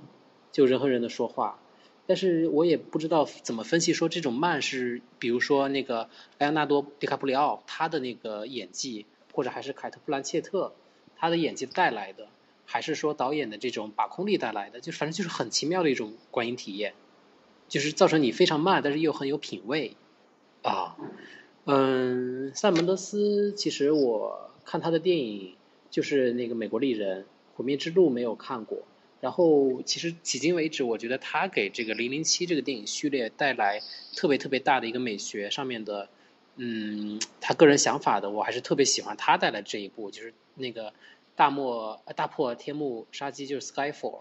[0.50, 1.60] 就人和人的说话。
[2.04, 10.74] 但是我也不知道怎么分析说这种慢是，比如说那个莱昂纳多·迪卡普里奥他的那个演技，或者还是凯特·布兰切特
[11.14, 12.26] 他的演技带来的，
[12.64, 16.94] 还是说导演的这种把控力带来的，就反正就是很奇妙的一种观影体验，
[17.68, 19.96] 就是造成你非常慢，但是又很有品味
[20.66, 20.96] 啊。
[21.64, 25.54] 嗯，塞门德斯其实我看他的电影
[25.90, 27.20] 就是那个《美国丽人》
[27.56, 28.78] 《毁灭之路》没有看过。
[29.20, 33.80] 然后其实迄今为止，我觉得他给这个《零零七》这个电影序列带来
[34.14, 36.08] 特别特别大的一个美学上面的，
[36.56, 40.92] 嗯，他个人想法的，我还是特别喜欢他带来这一部，就是那个
[41.34, 44.20] 大漠呃大破天幕杀机，就是 Skyfall。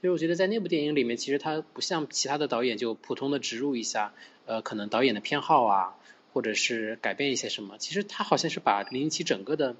[0.00, 4.14] 所以我觉得在那部电影里面，其实他不像其他的导演就普通的植入一下，
[4.46, 5.96] 呃，可能导演的偏好啊，
[6.32, 7.76] 或者是改变一些什么。
[7.78, 9.76] 其实他好像是把零零七整个的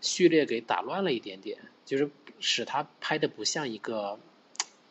[0.00, 4.18] 序列给打乱了一点点，就是使他拍的不像一个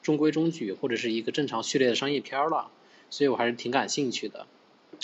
[0.01, 2.71] 中规中矩或者是一个正常序列的商业片了。
[3.09, 4.47] 所以我还是挺感兴趣的。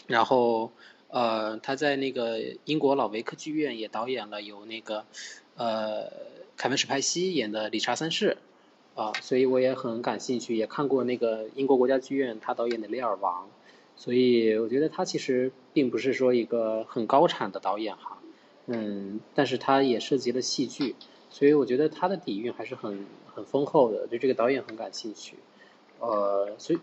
[0.07, 0.71] 然后
[1.09, 5.05] 呃，他在那个英国老维克剧院也导演了有那个
[5.55, 6.11] 呃
[6.55, 8.37] 凯文史派西演的《理查三世》。
[8.97, 13.45] 啊，所以我也很感兴趣，也看过那个英国国家剧院他导演的《雷尔王》，
[13.95, 18.17] 所以我觉得他其实并不是说一个很高产的导演哈，
[18.65, 20.95] 嗯，但是他也涉及了戏剧，
[21.29, 25.35] 所以我觉得他的底蕴还是很很丰厚的，对这个导演很感兴趣，
[25.99, 26.79] 呃，所以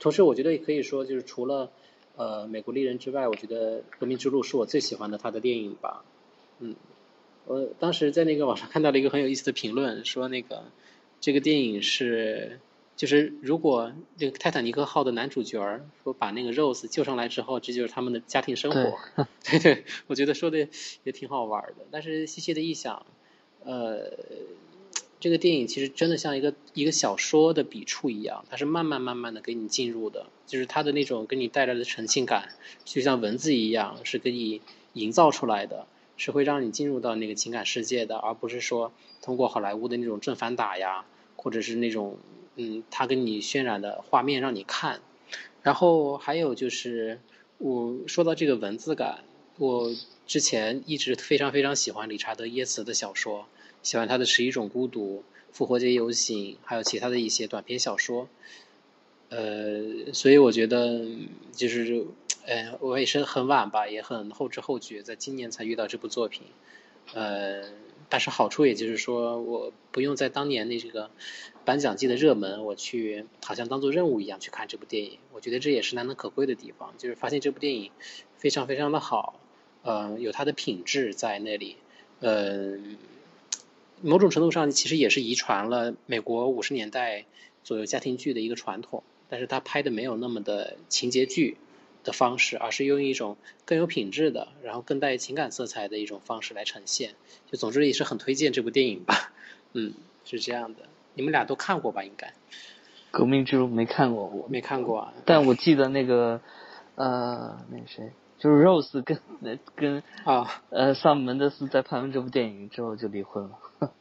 [0.00, 1.70] 同时我觉得也可以说，就是除了
[2.16, 6.02] 呃《美国丽人》之外，我觉得《革命之路》是我最喜欢的他的电影吧，
[6.58, 6.74] 嗯，
[7.46, 10.64] 我当时在那个网上看到了一个很有意思的评论，说那个。
[11.22, 12.58] 这个电影是
[12.96, 18.98] 就是如果这个泰坦尼克号的男主角说把那个 Rose 救上来之后，这就是他们的家庭生活。
[19.48, 20.68] 对对，我觉得说的
[21.04, 21.86] 也挺好玩的。
[21.92, 23.06] 但是细细的一想，
[23.64, 24.10] 呃，
[25.20, 32.48] 这个电影其实真的像一个一个小说的笔触一样，它是慢慢慢慢的给你进入的，就是它的那种给你带来的沉浸感，
[32.84, 34.60] 就像文字一样，是给你
[34.94, 41.04] 营造出来的，是会让你进入到那个情感世界的，而不是说通过好莱坞的那种正反打呀，
[41.42, 42.18] 或者是那种。
[42.54, 45.00] 嗯，他给你渲染的画面让你看，
[45.62, 47.18] 然后还有就是，
[47.56, 49.24] 我说到这个文字感，
[49.56, 49.90] 我
[50.26, 53.46] 之前一直非常非常喜欢理查德耶茨的小说，
[53.82, 55.16] 喜欢他的《十一种孤独》
[55.50, 58.28] 《复活节游行》，还有其他的一些短篇小说，
[59.30, 61.06] 呃，所以我觉得
[61.52, 62.04] 就是，
[62.44, 66.42] 呃，我也是很晚吧，也很后知后觉，在今年才遇到这部作品，
[67.14, 67.62] 呃，
[68.08, 71.10] 但是好处也就是说，我不用在当年那这个。
[71.64, 77.92] 颁奖季的热门，我去好像当做任务一样去看这部电影，我觉得这也是难能可贵的地方，就是发现这部电影
[78.36, 79.38] 非常非常的好，
[79.84, 81.76] 呃，有它的品质在那里，
[82.18, 82.78] 呃，
[84.00, 87.26] 某种程度上其实也是遗传了美国五十年代
[87.62, 91.56] 左右家庭剧的一个传统，但是它拍的没有那么的情节剧
[92.04, 97.14] 的方式，而是用一种更有品质的，然后更带情感色彩的一种方式来呈现，
[97.50, 99.32] 就总之也是很推荐这部电影吧，
[99.72, 100.82] 嗯，是这样的。
[101.14, 102.02] 你们俩都看过吧？
[102.04, 102.32] 应该。
[103.10, 105.14] 革命之路没看过，我没看过啊。
[105.26, 106.40] 但我记得那个，
[106.94, 109.20] 呃，那个谁，就是 Rose 跟
[109.76, 113.92] 跟啊，呃，萨姆门德斯在拍完这部电影之后就离婚了。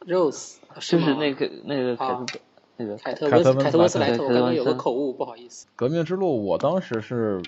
[0.00, 2.40] Rose 就是那个那个凯特
[2.76, 5.66] 那个凯特温凯特温斯莱特，我刚刚有个口误，不好意思。
[5.76, 7.42] 革命之路，我当时是。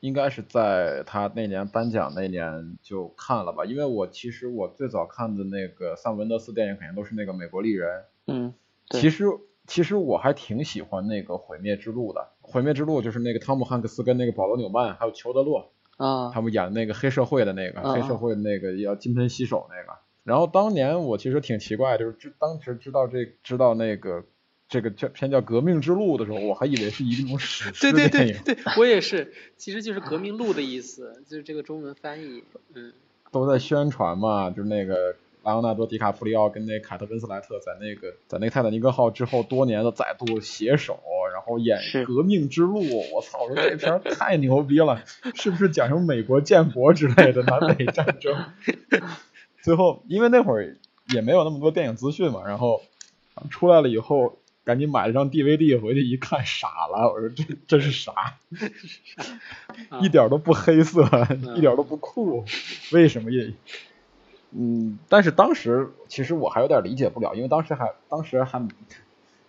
[0.00, 8.02] 应该是在他那年颁奖那年就看了吧，因为我其实我最早看的那个萨文德斯电影肯定都是那个美国丽人。
[8.26, 8.52] 嗯，
[8.90, 9.26] 其实
[9.68, 20.00] 其实我还挺喜欢那个毁灭之路的，毁灭之路就是那个汤姆汉克斯跟那个保罗纽曼还有裘德洛啊，他们演那个黑社会的那个黑社会那个要金盆洗手那个。
[20.24, 24.24] 然后当年我其实挺奇怪，就是知当时知道这知道那个。
[24.72, 28.10] 这个叫片叫《革命之路》的时候，我还以为是一种史 诗电影。
[28.10, 32.42] 对对对对，我也是，其实就是革命路的意思，就是这个中文翻译。
[32.72, 32.90] 嗯。
[33.30, 40.98] 都在宣传嘛，就是那个莱昂纳多·迪卡普里奥跟那凯特·温斯莱特在那个在那个泰坦尼克号之后多年的再度携手，
[41.34, 42.82] 然后演《革命之路》。
[43.14, 45.02] 我操，我说这片太牛逼了，
[45.34, 48.34] 是不是讲什么美国建国之类的南北战争？
[49.62, 50.76] 最后，因为那会儿
[51.14, 52.82] 也没有那么多电影资讯嘛，然后
[53.50, 54.38] 出来了以后。
[54.64, 58.12] 赶紧买了张 DVD 回去一看傻了，我说这这是啥？
[60.00, 61.02] 一点都不黑色，
[61.56, 62.44] 一点都不酷，
[62.92, 63.52] 为什么也？
[64.52, 68.68] 嗯，但是当时其实我还有点理解不了，因为当时还当时还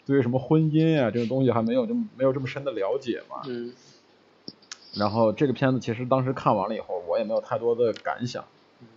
[0.06, 3.42] 对于什么婚姻啊这种东西还没有这么没有这么深的了解嘛。
[3.46, 3.74] 嗯。
[4.96, 8.46] 然后这个片子其实当时看完了以后，我也没有太多的感想、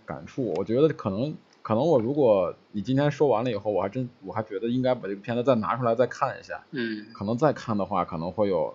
[0.05, 1.35] 感触，我觉得可能。
[1.67, 6.63] 可能我如果你今天说完了以后，我还真我还觉得应该把这个片子再拿出来再看一下。
[6.71, 7.07] 嗯。
[7.13, 8.73] 可能再看的话，可能会有，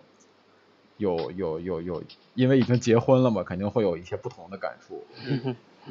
[0.98, 2.02] 有有有有，
[2.34, 5.02] 因为已经结婚了嘛，肯定会有一些不同的感触。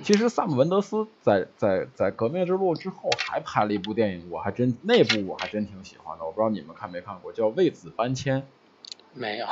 [0.04, 8.42] 其实萨姆文德斯在在在革命之路之后还拍了一部电影，我还真那部我还真挺喜欢的，我不知道你们看没看过，叫《为子搬迁》。
[9.16, 9.48] 没有，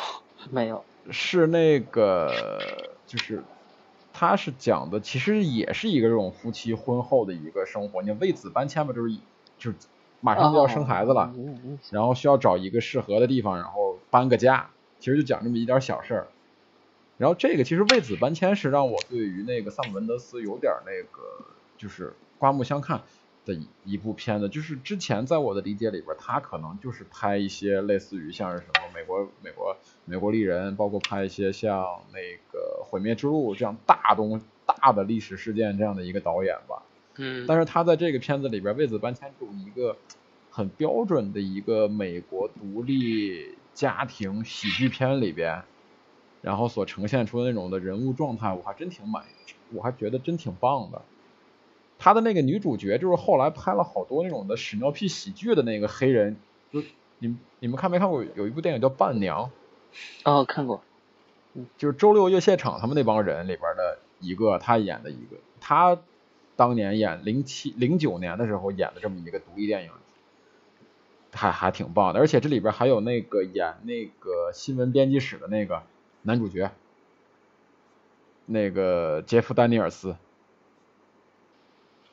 [0.51, 0.85] 没有。
[1.09, 2.31] 是那个
[3.07, 3.43] 就是。
[4.19, 8.01] 他是讲的，其实也是一个这种夫妻婚后的一个生活。
[8.01, 9.15] 你为子搬迁嘛，就是
[9.57, 9.77] 就是
[10.19, 11.33] 马上就要生孩子了，
[11.89, 14.71] 然后需要找一个适合的地方，然后搬个家。
[14.99, 16.27] 其实就讲这么一点小事儿。
[17.17, 21.23] 然后这个其实为子搬迁是让我对于那个萨姆文德斯有点那个
[21.77, 23.01] 就是刮目相看。
[23.49, 31.83] 的一部片子，就是之前在我的理解里边，他可能就是拍一些类似于像是什么美国美国美国丽人，包括拍一些像
[32.13, 32.19] 那
[32.51, 36.83] 个毁灭之路这样大东大的历史事件这样的一个导演吧。
[37.17, 37.45] 嗯。
[37.47, 39.97] 但是他在这个片子里边，为子搬迁就一个
[40.51, 45.63] 很标准的一个美国独立家庭喜剧片里边，
[46.41, 51.01] 然后所呈现出的那种的人物状态，我还真挺满意，我还觉得真挺棒的。
[51.99, 56.37] 他的那个女主角就是后来拍了好多那种的屎尿屁喜剧的那个黑人，
[56.71, 56.81] 就
[57.19, 59.51] 你你们看没看过有一部电影叫《伴娘》？
[60.23, 60.81] 哦，看过，
[61.77, 65.99] 就是周六夜现场他们那帮人里边的一个，他演的一个，他
[66.55, 69.89] 当年演零七零九年的时候演的这么一个独立电影，
[71.33, 75.83] 还还挺棒的，而且这里边还有那个演那个新闻编辑室的那个
[76.21, 76.71] 男主角，
[78.45, 80.15] 那个杰夫丹尼尔斯。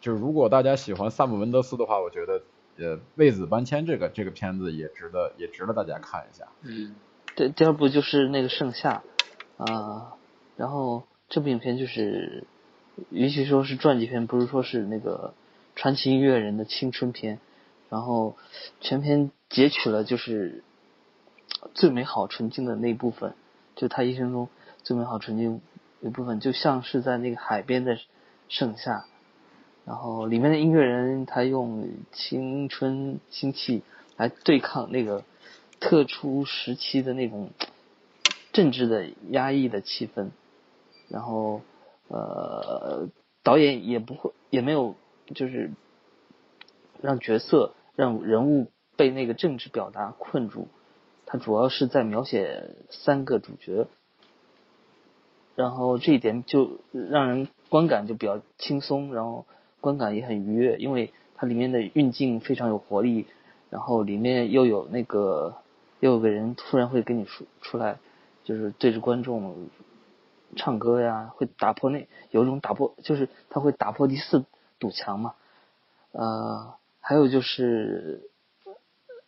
[0.06, 2.40] 就如果大家喜欢萨姆文德斯的话，我觉得
[2.78, 6.46] 呃，为子搬迁这个这个片子也值得也值得大家看一下。
[6.62, 6.94] 嗯，
[7.34, 9.02] 对，第二部就是那个盛夏，
[9.56, 10.14] 啊，
[10.56, 12.44] 然后这部影片就是，
[13.10, 15.34] 与其说是传记片，不如说是那个
[15.74, 17.40] 传奇音乐人的青春片，
[17.88, 18.36] 然后
[18.80, 20.62] 全片截取了就是
[21.74, 23.34] 最美好纯净的那一部分，
[23.74, 24.48] 就他一生中
[24.84, 25.60] 最美好纯净
[26.00, 27.98] 一部分，就像是在那个海边的
[28.48, 29.04] 盛夏。
[29.86, 33.84] 然后里面的音乐人他用青春新气
[34.16, 35.22] 来对抗那个
[35.78, 37.50] 特殊时期的那种
[38.52, 40.30] 政治的压抑的气氛，
[41.08, 41.60] 然后
[42.08, 43.08] 呃
[43.44, 44.96] 导演也不会也没有
[45.36, 45.70] 就是
[47.00, 50.66] 让角色让人物被那个政治表达困住，
[51.26, 53.86] 他主要是在描写三个主角，
[55.54, 59.46] 然后这一点就让人观感就比较轻松，然后。
[59.80, 63.26] 观感也很愉悦，因为它里面的运镜非常有活力，
[63.70, 65.56] 然后里面又有那个
[66.00, 67.98] 又有个人突然会跟你说出来，
[68.42, 69.68] 就是对着观众
[70.56, 74.44] 唱歌呀，会打破那有一种打破，就是他会打破第四
[74.78, 75.34] 堵墙嘛。
[76.12, 78.30] 呃，还有就是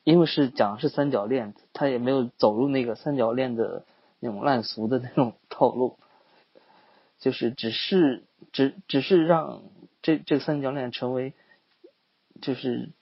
[0.03, 3.85] 因为是讲是三角恋，他也没有走入那个三角恋的
[4.19, 5.99] 那种烂俗的那种套路，
[7.19, 9.63] 就是只是只只是让。
[10.09, 11.35] 这这三角恋成为，
[12.41, 12.93] 就是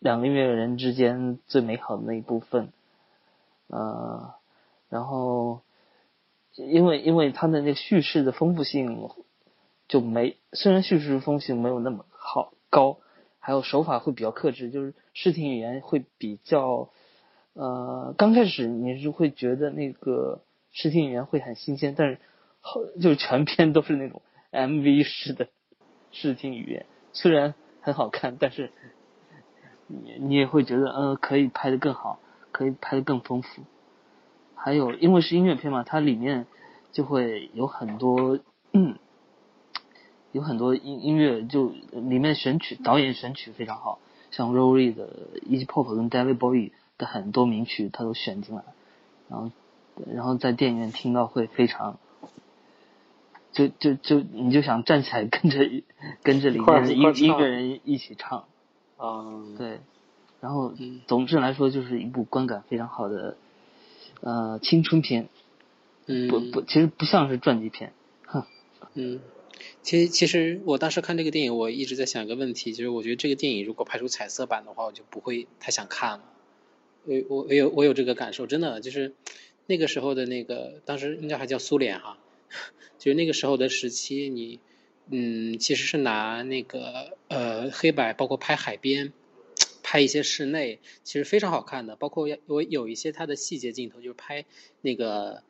[0.00, 2.72] 两个音乐人之间最美好的那一部分，
[3.68, 4.34] 呃，
[4.88, 5.62] 然后
[6.56, 9.08] 因为因为它的那个叙事的丰富性
[9.86, 12.98] 就没，虽然叙事丰富性没有那么好高，
[13.38, 16.90] 还有手法会比较克制，就是视听语言会比较，
[17.52, 20.42] 呃，刚开始你是会觉得那个
[20.72, 22.18] 视听语言会很新鲜，但是
[22.60, 25.46] 后就是全篇都是那种 MV 式的。
[26.16, 28.72] 视听语言虽然很好看，但是
[29.86, 32.18] 你你也会觉得，呃，可以拍得更好，
[32.52, 33.62] 可以拍得更丰富。
[34.54, 36.46] 还有，因为是音乐片嘛，它里面
[36.90, 38.38] 就会有很多，
[40.32, 43.98] 有很多音音乐，就里面选曲，导演选曲非常好，
[44.30, 48.62] 像 Rory 的 Easy Pop 跟 David Bowie 的很多名曲，他都选进来，
[49.28, 49.50] 然后
[50.12, 51.98] 然后在电影院听到会非常。
[53.56, 55.58] 就就就你就想站起来跟着
[56.22, 58.44] 跟着里面的音音乐人一起唱，
[58.98, 59.80] 嗯，对，
[60.42, 60.74] 然后
[61.06, 63.38] 总之来说就是一部观感非常好的
[64.20, 65.30] 呃青春片，
[66.04, 67.94] 嗯，不不，其实不像是传记片，
[68.26, 68.44] 哼，
[68.92, 69.20] 嗯，
[69.80, 76.24] 其实其实我当时看这个电影，我一直在想一个问题，就是我觉得这个电影如果拍出彩色版的话，我就不会太想看了，
[77.06, 79.14] 我我我有我有这个感受，真的就是
[79.66, 82.18] 那个时候的那个，当时应该还叫苏联哈。
[83.06, 84.58] 就那个时候的时期，你，
[85.10, 89.12] 嗯，其实是拿那个呃黑白，包括拍海边，
[89.84, 91.94] 拍一些室内，其实非常好看的。
[91.94, 94.44] 包括我有一些它的细节镜头，就是拍
[94.80, 95.44] 那个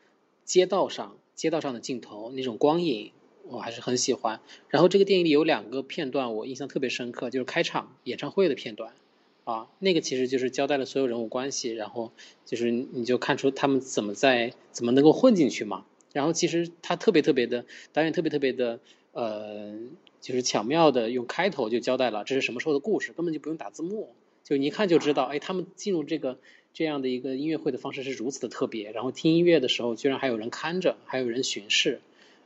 [0.45, 3.13] 街道上，街道上的镜头那种光影，
[3.45, 4.43] 我还是很喜欢。
[4.69, 8.93] 然后这个电影里有两个片段我印象特别深刻，就是开场演唱会的片段，
[9.45, 12.13] 啊，那个其实就是交代了所有人物关系，然后
[12.45, 15.87] 就是你就看出他们怎么在怎么能够混进去嘛。
[16.17, 18.81] 然后其实他特别特别的导演特别特别的
[19.13, 19.75] 呃，
[20.23, 26.39] 就是巧妙的用开头就交代了这是什么时候的故事，根本就不用打字幕，就你一看就知道，哎，他们进入这个
[26.73, 28.93] 这样的一个音乐会的方式是如此的特别。
[28.93, 32.01] 然后听音乐的时候居然还有人看着，还有人巡视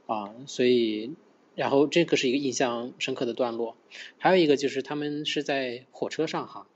[0.07, 1.13] 啊，所以
[1.55, 3.77] 然后这个是一个印象深刻的段落。
[4.19, 6.67] 还有一个就是他们是在火车上哈。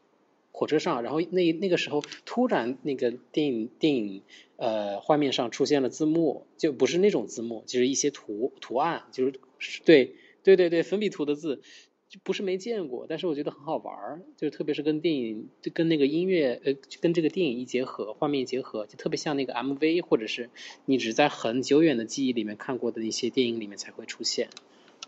[0.56, 4.22] 火车上，然后那那个时候突然那个电影电影
[4.56, 9.26] 呃画面上出现了字幕，就不是那种字幕，就是一些图图案，就
[9.58, 11.60] 是对对对对粉笔图的字，
[12.08, 20.50] 就不是没见过，但是我觉得很好玩儿，就特别是跟电影跟那个音乐呃跟这个电影一结合，画面结合，就特别像那个 MV 或者是
[20.84, 24.50] 你只在很久远的记忆里面看过的一些电影里面才会出现，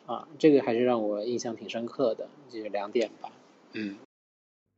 [0.06, 3.30] 啊，这个还是让我印象挺深刻的，就是两点吧，
[3.74, 3.96] 嗯。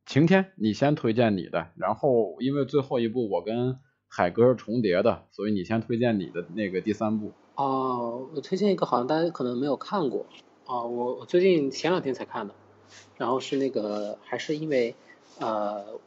[0.09, 3.79] 晴天，你先推荐你的，然后因为最后一部我跟
[4.09, 7.33] 海哥是重叠的，所以你先推荐你的那个第三部。
[7.57, 10.25] 哦，我推荐一个好像大家可能没有看过
[10.65, 12.55] 啊，我我最近前两天才看的，
[13.19, 14.95] 然后是那个还是因为
[15.41, 16.01] 呃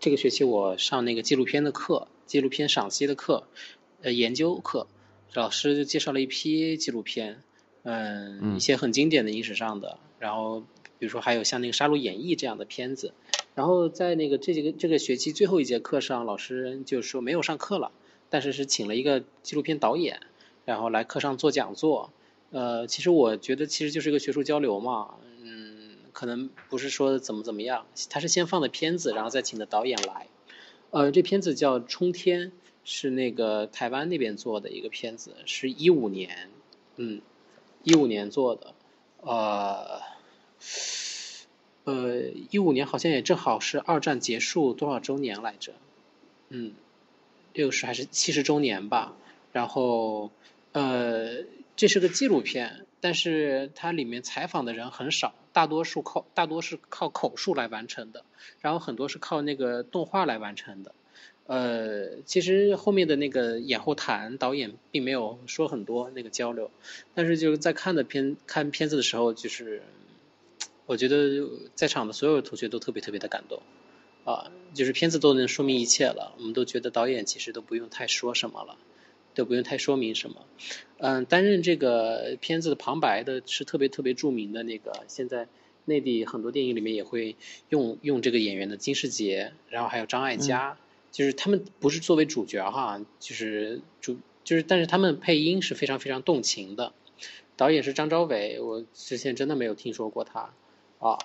[0.00, 3.46] 这个学期我上那个纪录片的课，纪录片赏析的课，
[4.02, 4.88] 呃研究课，
[5.32, 7.44] 老师就介绍了一批纪录片，
[7.84, 10.62] 嗯，一些很经典的影史上的，然后
[10.98, 13.14] 比如说还有像那个《杀戮演义》这样的片子。
[13.54, 17.92] 然后在那个这几个这个学期最后一节课上，老师就说没有上课了，
[18.30, 20.20] 但是是请了一个纪录片导演，
[20.64, 22.10] 然后来课上做讲座。
[22.50, 30.28] 呃，其实我觉得其实就是一个学术交流嘛，嗯，可能不是说怎么怎么样，他是先放的片子，然后再请的导演来。
[30.90, 32.50] 呃，这片子叫《冲天》，
[32.84, 36.48] 是那个台湾那边做的一个片子，是一五年，
[36.94, 37.20] 嗯，
[37.82, 38.74] 一五年做的，
[39.20, 40.00] 呃，
[41.84, 45.74] 呃，一五年好像也正好是二战结束多少周年来着，
[46.48, 46.72] 嗯，
[47.52, 49.14] 六十还是七十周年吧。
[49.52, 50.30] 然后，
[50.72, 51.44] 呃，
[51.76, 58.24] 这是个纪录片，但是它里面采访的人很少，大多数靠大多是靠口述来完成的，
[58.60, 60.92] 然后很多是靠那个动画来完成的。
[61.46, 66.70] 呃，其实后面的那个演后谈，导演并没有说很多那个交流，
[67.14, 69.82] 但是就是在看的片看片子的时候，就是
[70.86, 73.62] 我觉得在场的所有同学都特别特别的感动，
[74.24, 78.76] 啊，就是片子都能说明一切了，我们都觉得导演其实都不用太说什么了，
[79.34, 80.44] 都不用太说明什么。
[80.98, 85.48] 嗯，担任这个片子的旁白的是特别特别著名的那个，现在
[85.86, 87.36] 内地很多电影里面也会
[87.70, 90.76] 用用这个演员的金世杰，然后还有张艾嘉，
[91.10, 96.92] 就是他们不是作为主角哈，就是主就是，但是他们配音是非常非常动情的。
[97.56, 100.52] 导演是张朝伟，我之前真的没有听说过他。
[101.04, 101.18] 啊，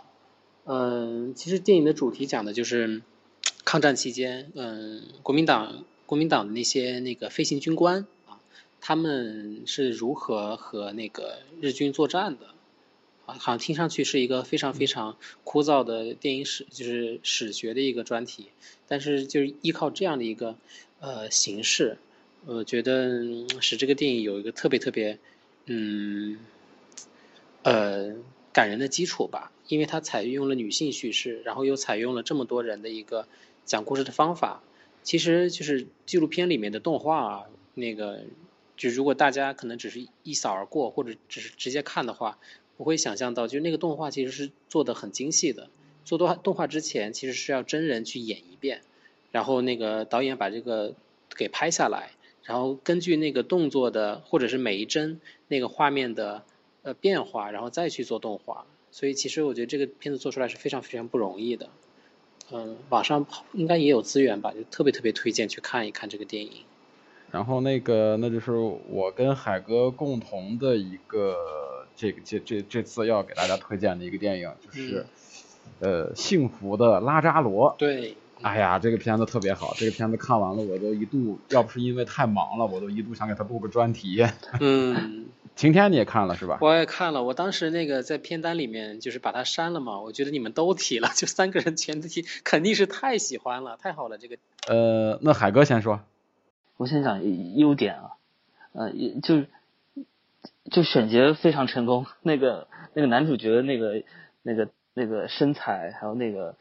[0.66, 3.02] 嗯，其实电影的主题讲的就是
[3.64, 8.42] 抗战期间，嗯，国民党国民党的那些那个飞行军官啊，
[8.82, 12.48] 他们是如何和那个日军作战的
[13.26, 13.36] 啊？
[13.40, 15.16] 好像听上去是一个非常非常
[15.46, 18.48] 枯燥的电影史，就是史学的一个专题。
[18.90, 20.58] 但是就是依靠这样的一个
[21.00, 22.00] 呃形式，
[22.46, 23.24] 我觉得
[23.62, 25.20] 使这个电影有一个特别特别
[25.68, 26.38] 嗯
[27.64, 28.16] 呃
[28.60, 29.52] 感人的基础吧。
[29.70, 33.28] 因为它采用了女性叙事，然后又采用了这么多人的一个
[33.66, 34.64] 讲故事的方法，
[35.04, 37.46] 其实就是纪录片里面的动画啊，
[37.76, 38.22] 那个
[38.76, 42.40] 就如果大家可能只是一扫而过，或者只是直接看的话，
[42.78, 45.70] 不会想象到，就是那个动画其实是做的很精细的。
[46.04, 48.82] 做动画动画之前，其实是要真人去演一遍，
[49.32, 50.96] 然后那个导演把这个
[51.38, 56.44] 给拍下来，然后根据那个动作的或者是每一帧那个画面的
[56.84, 58.66] 呃变化，然后再去做动画。
[58.92, 61.70] 所以其实我觉得这个片子做出来是非常非常不容易的，
[62.52, 66.52] 嗯，网上应该也有资源吧，就特别特别推荐去看一看这个电影。
[67.32, 75.06] 然后那个那就是我跟海哥共同的一个这个这这这次要给大家推荐的一个电影，就是
[75.80, 77.76] 呃幸福的拉扎罗。
[77.78, 78.18] 对。
[78.42, 84.26] 哎呀，这个片子特别好，这个片子看完了我都一度，要不是因为太忙了，我都一度想给他录个专题。
[84.62, 85.28] 嗯。
[85.60, 86.58] 晴天你也看了是吧？
[86.62, 90.00] 我也看了，我当时那个在片单里面就是把它删了嘛。
[90.00, 94.38] 我觉得你们都提了， 就三个人全都提，肯定是太喜欢了，太好了这个。
[94.70, 96.00] 呃，那海哥先说。
[96.78, 97.22] 我先讲
[97.58, 98.12] 优点啊，
[98.72, 99.44] 呃，就
[100.72, 104.04] 就选角非常成功， 那个那个男主角那个
[104.42, 106.56] 那个那个身材，还有那个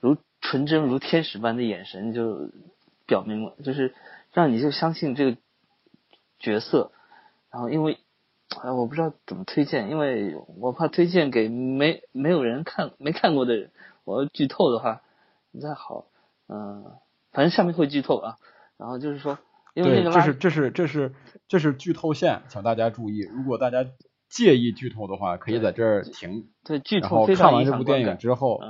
[0.00, 2.50] 如纯真如天使般的眼神，就
[3.06, 3.94] 表明了，就是
[4.32, 5.36] 让你就相信这个
[6.40, 6.90] 角色，
[7.52, 7.98] 然后因为。
[8.60, 13.70] 哎，我不知道怎么推荐，因为我怕推荐给没没有人看没看过的人，
[14.04, 15.02] 我要剧透的话
[15.52, 16.06] 不太好。
[16.48, 16.84] 嗯，
[17.32, 18.36] 反正下面会剧透啊。
[18.76, 19.38] 然后就是说，
[19.74, 21.14] 因为那个这是这是这是
[21.48, 23.20] 这是剧透线，请大家注意。
[23.20, 23.86] 如果大家
[24.28, 26.48] 介意剧透的话，可以在这儿停。
[26.64, 28.60] 对，剧透非常看完这部电影之后，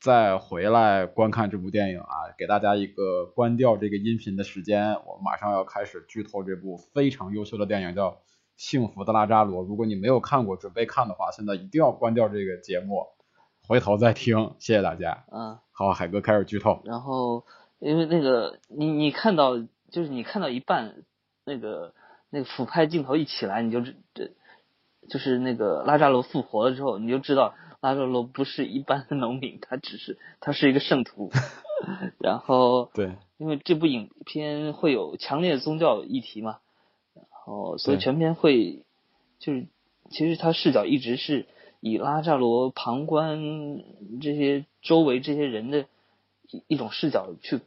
[0.00, 4.94] 再回来观看这部电影啊，给大家一个关掉这个音频的时间。
[5.06, 8.18] 我马上要开始剧透这部非常优秀的电影，叫。
[8.56, 13.06] 幸福的拉扎罗，如果你没有看过，准备看的话，现在一定要关掉这个节目，
[13.66, 14.54] 回头再听。
[14.58, 15.24] 谢谢大家。
[15.32, 16.80] 嗯，好，海哥开始剧透。
[16.84, 17.44] 然后，
[17.80, 19.56] 因为那个你你看到，
[19.90, 21.04] 就是你看到一半，
[21.44, 21.94] 那个
[22.30, 24.30] 那个俯拍镜头一起来，你就这
[25.08, 31.30] 就是那个拉扎罗复活了之后，你就知道拉扎罗不是一般的农民，他只是他是一个圣徒。
[32.20, 36.58] 然后，对，因为这部影片会有强烈的宗教议题嘛。
[37.44, 38.84] 哦，所以全篇会
[39.40, 39.66] 就是，
[40.10, 41.46] 其实他视角一直是
[41.80, 43.82] 以拉扎罗旁观
[44.20, 45.86] 这些周围这些人的
[46.48, 47.60] 一一种视角去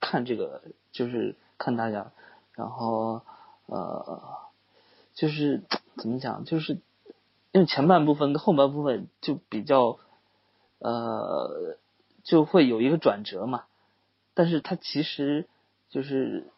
[0.00, 0.62] 看这个，
[0.92, 2.12] 就是看大家，
[2.52, 3.22] 然后
[3.64, 4.20] 呃，
[5.14, 5.62] 就是
[5.96, 6.74] 怎么讲，就是
[7.52, 9.98] 因为前半部分跟后半部分就比较
[10.78, 11.78] 呃
[12.22, 13.64] 就会有一个转折嘛，
[14.34, 15.48] 但是他其实
[15.88, 16.48] 就是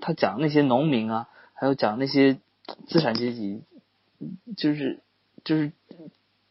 [0.00, 1.28] 他讲那些农民啊。
[1.58, 2.38] 还有讲那些
[2.86, 3.62] 资产阶级，
[4.56, 5.00] 就是
[5.44, 5.72] 就是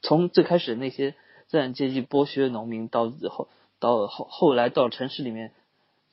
[0.01, 1.11] 从最开始那些
[1.47, 3.47] 资产阶级剥削农民，到后
[3.79, 5.53] 到后后来到城市里面，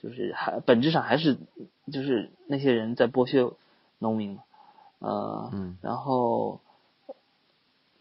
[0.00, 1.38] 就是还本质上还是
[1.92, 3.52] 就是那些人在剥削
[3.98, 4.42] 农民嘛，
[5.00, 5.50] 呃，
[5.82, 6.60] 然后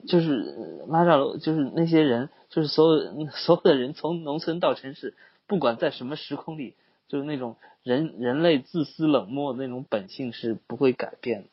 [0.07, 5.15] 就是拉扎罗，就是那些人，就是所有 所有的人，从农村到城市，
[5.47, 6.75] 不管在什么时空里，
[7.07, 11.47] 就是那种人人类自私冷漠的那种本性是不会改变的。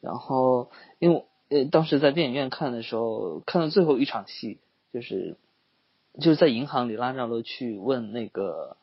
[0.00, 4.58] 然后，因为呃，当时在电影院看的时候，看到最后一场戏，
[4.92, 5.36] 就是
[6.20, 8.76] 就是在银行里，拉扎罗去问那个，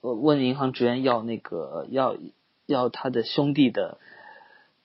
[0.00, 2.16] 呃，问银行职员要那个要
[2.66, 3.98] 要他的兄弟的。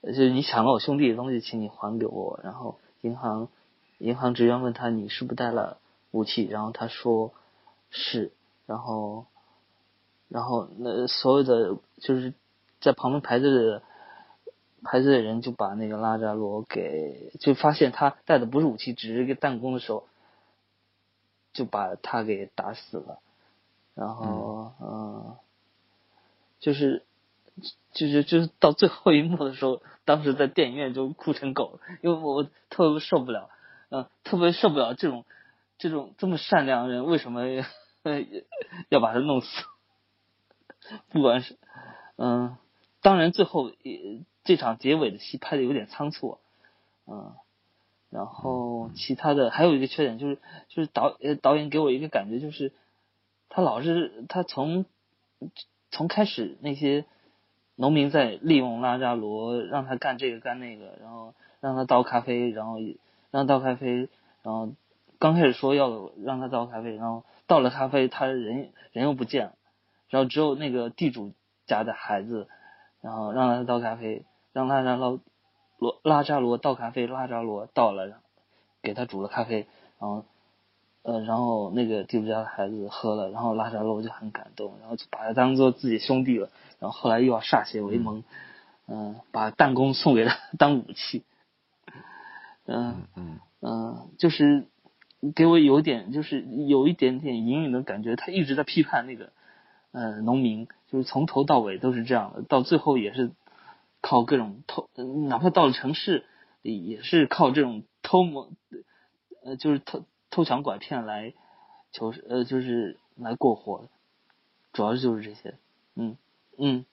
[0.03, 2.39] 就是你抢了我兄弟的东西，请你还给我。
[2.43, 3.49] 然后银行
[3.97, 5.79] 银行职员问他你是不是带了
[6.11, 7.33] 武器，然后他说
[7.89, 8.31] 是。
[8.67, 9.25] 然后
[10.29, 12.33] 然后那所有的就是
[12.81, 13.81] 在旁边排队的
[14.83, 20.05] 排队的人就把那个拉扎罗给就发现他带的不是武器，只是一个弹弓的时候，
[21.53, 23.19] 就把他给打死了。
[23.95, 25.35] 然后嗯，
[26.59, 27.03] 就是。
[27.91, 33.49] 就是就是到最后一幕的时候，当时在电影院就哭成狗，因为我特别受不了，
[33.89, 35.25] 嗯，特别受不了这种
[35.79, 37.41] 这种这么善良的人为什么
[38.89, 39.47] 要把他弄死？
[41.09, 41.57] 不管是
[42.17, 42.57] 嗯，
[43.01, 43.71] 当然最后
[44.43, 46.37] 这场结尾的戏拍的有点仓促，
[47.05, 47.33] 嗯，
[48.09, 50.37] 然后其他的还有一个缺点就是
[50.69, 52.73] 就是导导演给我一个感觉就是
[53.49, 54.85] 他老是他从
[55.91, 57.05] 从开始那些。
[57.79, 62.77] 农民在利用拉扎罗，让他干这个干那个，然后让他倒咖啡，然后
[63.29, 64.09] 让倒咖啡，
[64.41, 64.69] 然后
[65.19, 69.53] 刚开始说要让他倒咖啡，然后倒了咖啡，他人人又不见了，
[70.09, 71.33] 然后只有那个地主
[71.65, 72.47] 家的孩子，
[73.01, 75.19] 然后让他倒咖啡，让拉扎罗
[75.77, 78.21] 罗拉扎罗倒咖啡，拉扎罗倒了，
[78.81, 79.67] 给他煮了咖啡，
[79.99, 80.25] 然后
[81.03, 86.49] 呃，然后那个地主家的孩子喝了，然后拉扎罗就很感动，然后就把他当做自己兄弟了。
[86.79, 88.23] 然后后来又要歃血为盟，
[88.87, 91.23] 嗯，把弹弓送给他当武器，
[92.65, 94.67] 嗯嗯嗯，就是
[95.33, 99.31] 给我有点，就是有一点点隐隐的感觉，他一直在批判那个
[99.91, 103.31] 呃农民，就是从头到尾都是这样的，到最后也是
[104.01, 104.89] 靠各种偷，
[105.27, 106.25] 哪怕到了城市
[106.61, 108.49] 也是靠这种偷摸，
[109.43, 111.33] 呃，就是偷偷抢拐骗来
[111.91, 113.89] 求呃，就是来过活的，
[114.73, 115.55] 主要就是这些，
[115.95, 116.17] 嗯。
[116.59, 116.85] 嗯，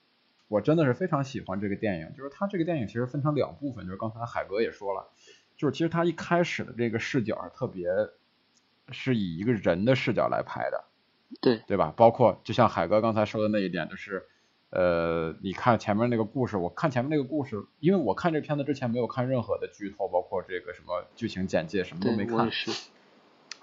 [0.47, 5.09] 我真的是非常喜欢这个电影，就是它这个电影其实分成两部分，就是刚才海哥也说了，
[5.57, 7.89] 就是其实它一开始的这个视角特别
[8.91, 10.83] 是以一个人的视角来拍的，
[11.41, 11.93] 对对吧？
[11.95, 14.25] 包括就像海哥刚才说的那一点，就是
[14.69, 22.49] 呃，你看前面那个故事，我看前面那个故事，因为我看这片子之前没有看任何的剧透，包括这个什么剧情简介，什么都没看，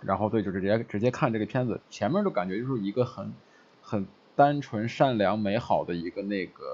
[0.02, 3.34] 然后对，就直接直接看这个片子，前面就感觉就是一个很
[3.80, 4.08] 很。
[4.34, 6.64] 单纯、善良、美好的一个那个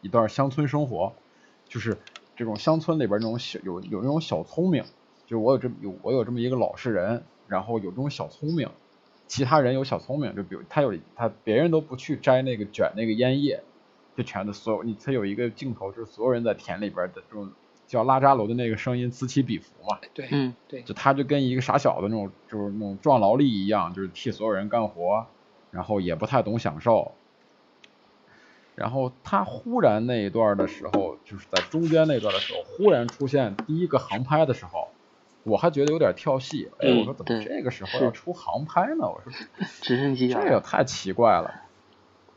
[0.00, 1.14] 一段乡村生活，
[1.68, 1.96] 就是
[2.34, 4.82] 这种乡村里边那种小有有那种小聪明，
[5.24, 8.68] 就是我有这有我有这么一个老实人，然后有这种小聪明，
[9.28, 13.62] 其他人有小聪明，就比如他有他别人都不去摘那个卷那个烟叶，
[14.16, 17.52] 就全都所有你他有一个镜头就是所有人在田里边的这种
[17.86, 25.26] 叫拉扎罗的那个声音此起彼伏嘛，对，嗯对，就他就跟一个傻小子那种就是那种壮劳力一样，就是替所有人干活。
[25.70, 27.12] 然后也不太懂享受，
[28.74, 34.88] 然后他忽然那一段的时候，就是在中间那段的时候，忽然出现第一个航拍的时候，
[35.48, 36.68] 我还觉得有点跳戏。
[36.78, 39.08] 哎，我说怎么这个时候要出航拍呢？
[39.08, 39.32] 我说
[39.82, 41.62] 直升机这也太奇怪了。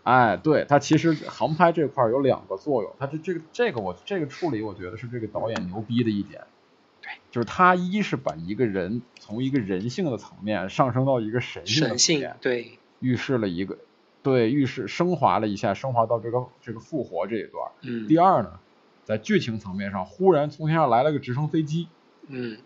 [0.04, 6.42] 哎，对他其实航拍这块有两个作用，他这这个这个我这个处理，我觉得是这个导演牛逼的一点。
[7.02, 12.36] 对，就是他一是把一个人从一个人性的层面上升到一个神性的层面。
[12.42, 12.80] 对。
[13.00, 13.78] 预示了一个，
[14.22, 17.72] 对，预示升华了一下，升华到这个这个复活这一段。
[17.82, 18.08] 嗯。
[18.08, 18.60] 第二呢，
[19.04, 21.88] 在剧情层面上，忽然从天上来了个直升飞机。
[22.28, 22.58] 嗯。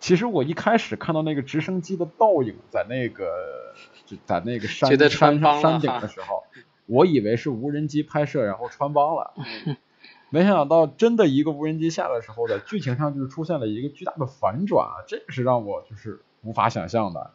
[0.00, 3.74] 其实我一开始看到那个直升机的倒影在那个
[4.06, 6.44] 就 在那个山山山顶的时候，
[6.86, 9.34] 我以为是无人机拍摄，然后穿帮了。
[10.30, 17.30] 没想到真的一个无人机下来的时候，在剧情上就是出现了一个巨大的反转，这个是让我就是无法想象的。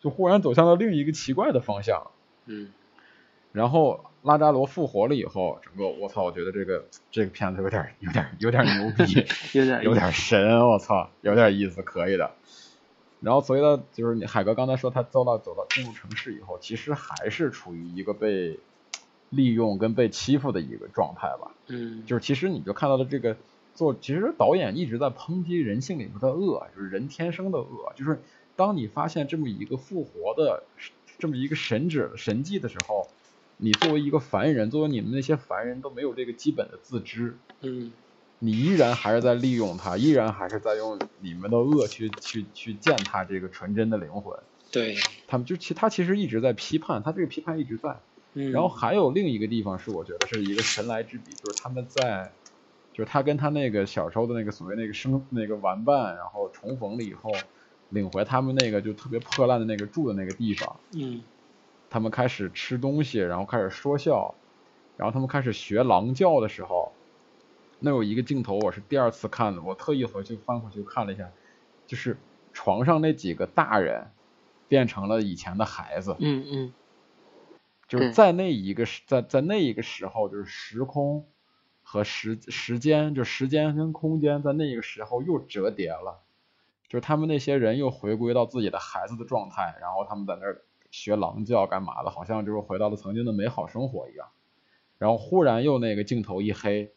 [0.00, 2.10] 就忽然走向了另一个奇怪的方向，
[2.44, 2.72] 嗯，
[3.52, 9.24] 然后拉扎罗复活了以后，整个我操，我觉得这个这个片子有点有点有点牛逼，
[9.56, 12.32] 有点有点神，我操，有点意思，可以的。
[13.20, 18.58] 然后所以呢就是你海哥刚才说他走到走到进入城市以后，其实还是处于一个被
[19.30, 23.36] 利用跟被欺负的一个状态吧，嗯，就是其实你就看到了这个
[23.74, 28.20] 做，其实导演一直在抨击人性里面的恶，就是人天生的恶，就是。
[28.56, 30.62] 当你发现这么一个复活的
[31.18, 33.08] 这么一个神旨神迹的时候，
[33.56, 37.92] 你作为一个凡人，作为你们那些凡人都没有这个基本的自知，嗯，
[38.38, 44.36] 你依然还是在利用他，依然还是在用你们的恶去去去践踏这个纯真的灵魂。
[44.72, 44.96] 对，
[45.28, 48.00] 他们就其他其实一直在批判，他这个批判一直在。
[48.32, 52.34] 嗯，然后还有另一个地方是我觉得是一个神来之笔，就是他们在，
[52.92, 57.30] 就是他跟他那个小时候的那个所谓那个生那个玩伴，然后重逢了以后，
[57.90, 61.22] 领回他们那个就特别破烂的那个住的那个地方，嗯
[61.94, 64.34] 他们开始吃东西，然后开始说笑，
[64.96, 66.90] 然后他们开始学狼叫的时候，
[67.78, 71.30] 那有一个镜头我是第二次看的，我特意回去翻回去看了一下，
[71.86, 72.16] 就是
[72.52, 74.10] 床上那几个大人
[74.66, 76.72] 变成了以前的孩子，嗯嗯，
[77.86, 81.24] 就是在那一个时在在那一个时候，就是时空
[81.84, 86.22] 和时时间，就时间跟空间在那一个时候又折叠了，
[86.88, 90.62] 就是他们那些人又回归到自己的孩子的状态，然后他们在那儿
[90.94, 94.28] 学狼叫干嘛的，好像就是回到了曾经的美好生活一样。
[94.96, 96.92] 然后忽然又那个镜头一黑，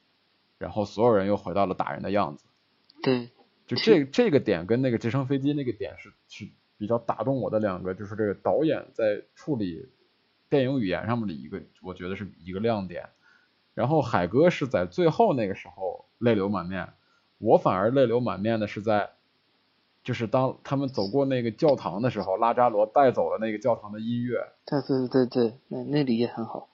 [0.60, 2.46] 然后所有人又回到了打人的样子。
[3.02, 3.32] 对，
[3.66, 9.90] 就这这个点跟那个直升飞机那个点是是比较打动我的两个，就是这个导演在处理
[10.48, 13.10] 电影语言上面的一个，我觉得是一个亮点。
[13.74, 16.94] 然后海哥是在最后那个时候泪流满面，
[17.40, 19.10] 我反而泪流满面的是在，
[20.08, 26.70] 就是当他们走过那个教堂的时候，拉扎罗带走了那个教堂的音乐，对对对对，那那里也很好。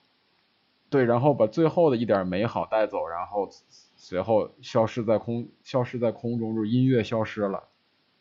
[0.88, 3.48] 对，然后把最后的一点美好带走，然后
[3.96, 7.64] 随后消失在空，消失在空中，就是音乐消失了。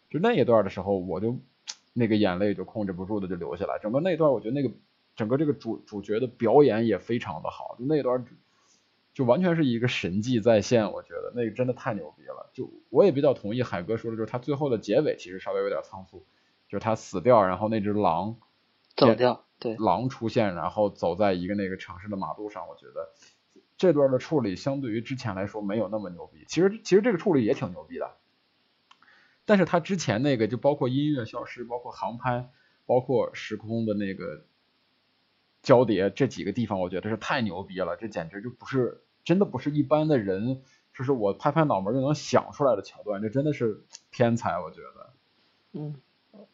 [0.09, 1.37] 就那一段的时候，我就
[1.93, 3.77] 那个眼泪就控制不住的就流下来。
[3.83, 4.73] 整个那段，我觉得那个
[5.15, 8.25] 整个这个主主角的表演也非常的好，就那段
[9.13, 10.91] 就完全是一个神迹再现。
[10.91, 12.49] 我觉得那个真的太牛逼了。
[12.53, 16.25] 就我也比较同意海哥说的，就是他最后的结尾其实稍微有点仓促，
[16.67, 18.37] 就是他死掉，然后那只狼
[18.95, 23.09] 走掉，对，狼出现，然后走在一个那个城市的马路上，我觉得
[23.77, 26.45] 这段的处理相对于之前来说没有那么牛逼。
[26.47, 28.11] 其实其实这个处理也挺牛逼的，
[29.45, 32.49] 但是他之前那个就包括音乐消失，包括航拍，
[32.85, 34.45] 包括时空的那个
[35.63, 40.61] 交叠这几个地方，我觉得是太牛逼了，这简直就不是真的不是一般的人，
[40.95, 45.13] 就是我拍拍脑门就能想出来的桥段，这真的是天才，我觉得。
[45.71, 45.95] 嗯，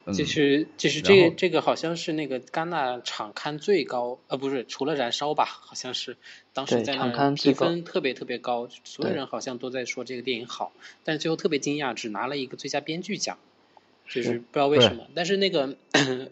[0.05, 6.15] 嗯就是就是这个这个好像是那个戛纳场刊最高，呃不是除了燃烧吧，好像是
[6.53, 10.71] 当时对场在那评分特别特别高，所有人好像都在说这个电影好，
[11.03, 13.37] 但是最后特别惊讶，只拿了一个最佳编剧奖。
[14.09, 14.39] 就是是。
[14.39, 15.77] 不知道为什么，但是那个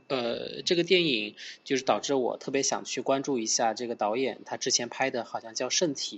[0.08, 6.18] 呃，这个电影就是导致我特别想去关注一下这个导演，他之前拍的好像叫《圣体》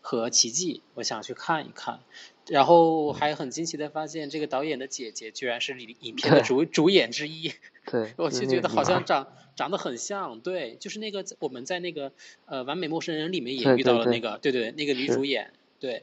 [0.00, 2.00] 和《奇迹》，我想去看一看。
[2.48, 7.52] 然后还很惊奇的发现，这个导演的姐姐居然是影影片的主主演之一，
[7.86, 12.10] 对， 我就觉得好像长长得很像，对，就是那个我们在那个
[12.46, 16.02] 呃《完美陌生人》里面也遇到了那个，对对，那个女主演，对，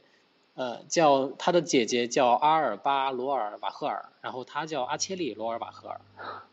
[0.58, 6.00] 呃，叫他的姐姐叫阿尔巴罗尔瓦赫尔，然后他叫阿切利罗尔瓦赫尔，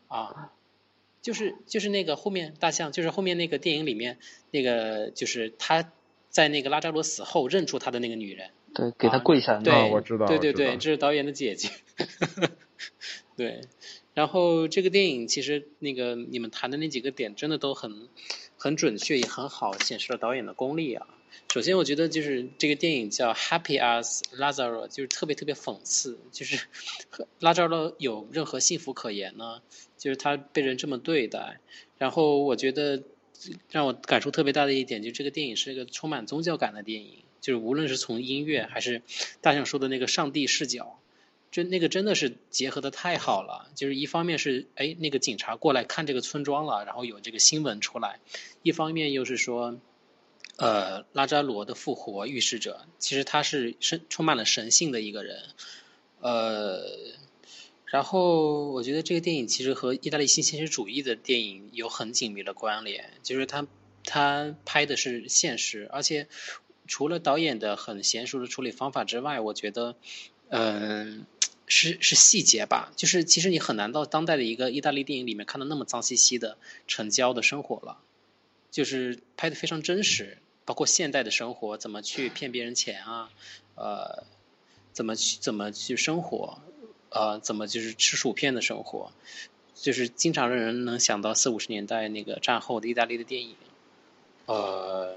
[0.06, 0.52] 啊，
[1.22, 4.18] 就是就是那个后面大象，就是后面那个电影里面
[4.52, 5.90] 那个就是他
[6.30, 11.70] 在那个拉扎罗死后认出他的那个女人，对，给他啊跪下，对，啊我知道对对对，这是导演的姐姐。
[13.36, 13.62] 对，
[14.14, 18.08] 然后这个电影其实那个你们谈的那几个点真的都很
[18.56, 21.08] 很准确，也很好显示了导演的功力啊。
[21.52, 26.66] 首先，我觉得就是这个电影叫《Happy as Lazaro》，就是特别特别讽刺，就是
[27.40, 29.62] 拉扎罗有任何幸福可言呢？
[29.96, 31.60] 就是他被人这么对待。
[31.98, 33.02] 然后我觉得
[33.70, 39.00] 让我感触特别大的一点，就这个电影是一个充满宗教感的电影，就是无论是从音乐还是
[39.40, 40.98] 大象说的那个上帝视角，
[41.50, 43.70] 就那个真的是结合的太好了。
[43.74, 48.18] 就是一方面是哎那个警察过来看这个村庄了，然后有这个新闻出来；
[48.62, 49.78] 一方面又是说，
[50.56, 55.42] 呃拉扎罗的复活预示着，其实他是神充满了神性的一个人，
[56.20, 56.82] 呃。
[57.88, 63.68] 然后我觉得这个电影其实和意大利新现实主义的电影有很紧密的关联，就是他
[64.02, 66.26] 他拍的是现实，而且
[66.88, 69.94] 除了导演的很娴熟的处理方法之外，我觉得，
[70.48, 71.24] 嗯、
[71.68, 77.98] 是是细节吧，就是其实你很难到当代的一个意大利电影里面看到那么脏兮兮的城郊的生活了，
[78.72, 83.30] 就是拍的非常真实，包括现代的生活怎么去骗别人钱啊，
[83.76, 84.24] 呃，
[84.92, 86.58] 怎么去怎么去生活。
[87.08, 89.10] 呃，怎么就是吃薯片的生活，
[89.74, 93.54] 就是经常让人能想到四五十年代那个战后的意大利的电影，
[94.44, 95.16] 呃，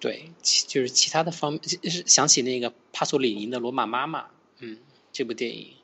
[0.00, 4.22] 对，其就是其他的方面，是想起那个帕索里尼的《罗马妈妈》，
[4.58, 4.78] 嗯，
[5.12, 5.74] 这部电影，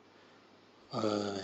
[0.89, 1.37] 呃，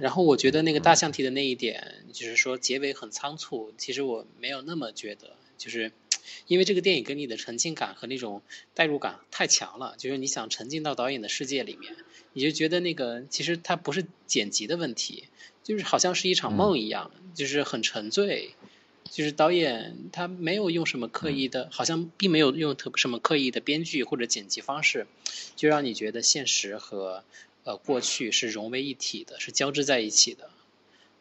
[0.00, 5.92] 然后我觉得那个大象提的那一点，就是说结尾很仓促，其实我没有那么觉得，就是
[6.46, 8.42] 因为这个电影给你的沉浸感和那种
[8.74, 11.94] 代入感太强了，就是你想沉浸到导演的世界里面，
[12.32, 15.24] 你就觉得那个其实它不是剪辑的问题，
[15.62, 18.54] 就是好像是一场梦一样，就是很沉醉。
[19.10, 25.08] 就是导演他没有用什么刻意的，好像并没有用特什么刻意的编剧或者剪辑方式，
[25.56, 27.24] 就让你觉得现实和
[27.64, 30.50] 呃过去是融为一体的，是交织在一起的。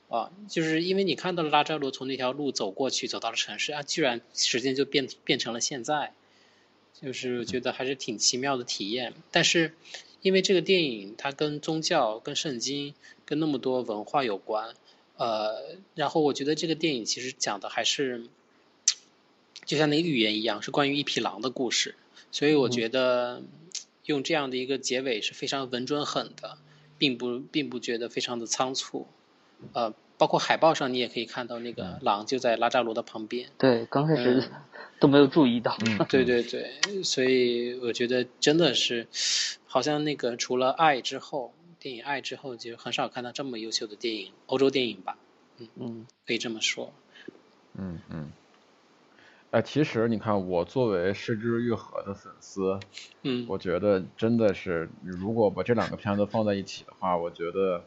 [0.09, 6.13] 啊，就是因为你看到了拉扎罗从那条路走过去，走到了城市啊，居然时间就变变成了现在，
[6.99, 9.13] 就是觉得还是挺奇妙的体验。
[9.29, 9.73] 但是
[10.21, 12.95] 因为这个电影它跟宗教、跟圣经、
[13.25, 14.73] 跟那么多文化有关。
[15.17, 18.25] 呃，然后我觉得这个电影其实讲的还是，
[19.65, 21.95] 就像那个语言一样，是关于一匹狼的故事，
[22.31, 23.43] 所以我觉得
[24.05, 26.57] 用这样的一个结尾是非常稳准狠的，
[26.97, 29.07] 并不并不觉得非常的仓促。
[29.73, 33.49] 呃，包括海报上你也可以看到那个狼就在拉扎罗的旁边。
[33.57, 34.49] 对，刚开始
[34.99, 35.77] 都没有注意到。
[36.09, 39.07] 对对对，所以我觉得真的是，
[39.65, 41.53] 好像那个除了爱之后。
[41.81, 45.17] 电影《爱》之后就很少看到这么优秀的电影，欧洲电影吧，
[45.59, 46.91] 嗯嗯，可以这么说。
[47.73, 48.33] 嗯嗯。
[49.51, 52.77] 哎，其实你看，我作为《失之愈合》的粉丝，
[53.23, 57.85] 嗯，我觉得真的是，如果把这两个片子放在一起的话，我觉得，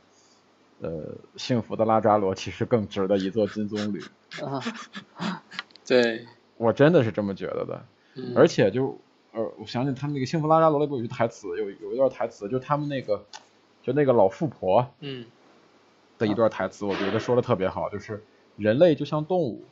[0.82, 0.90] 呃，
[1.36, 4.06] 《幸福的拉扎罗》其实更值得一座金棕榈。
[4.44, 4.60] 啊。
[5.86, 6.26] 对。
[6.58, 7.86] 我真的是这么觉得的。
[8.16, 8.34] 嗯。
[8.36, 8.98] 而且就，
[9.32, 13.24] 呃，我想起他们那个《幸福拉扎罗》里边有句台词，有有一段台词，就他们那个。
[13.84, 15.26] 就那个老富婆，嗯，
[16.16, 18.22] 的一段台词，我觉得说的特别好，就是
[18.56, 19.64] 人类就像动物，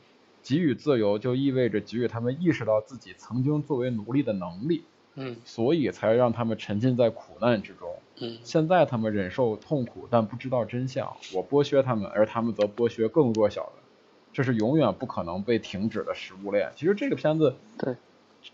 [0.43, 4.83] 给予自由就意味着给予他们意识到自己曾经作为奴隶的能力，
[5.15, 13.73] 嗯，所以才让他们沉浸在苦难之中，嗯，现在他们忍受痛苦，但不知道真相，我剥削他们，而他们则剥削更弱小的，
[14.33, 16.71] 这是永远不可能被停止的食物链。
[16.75, 17.95] 其实这个片子，对，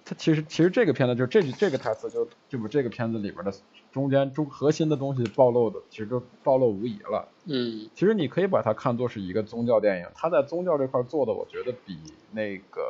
[0.04, 3.54] 它其实其实这个片子就这这个台词就就把这个片子里边的。
[3.90, 7.28] 中间中核心的东西暴露的，其实就暴露无遗了。
[7.46, 11.98] 嗯，其实你可以把它看作是一个宗教电影，它在宗教这块做的，我觉得比
[12.32, 12.82] 那个《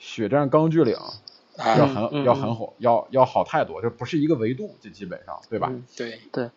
[0.00, 0.96] 血战钢锯岭》
[1.64, 5.72] 要很要很好，要要好太多，就不是一个维度，就基本上，对吧？
[5.96, 6.50] 对对。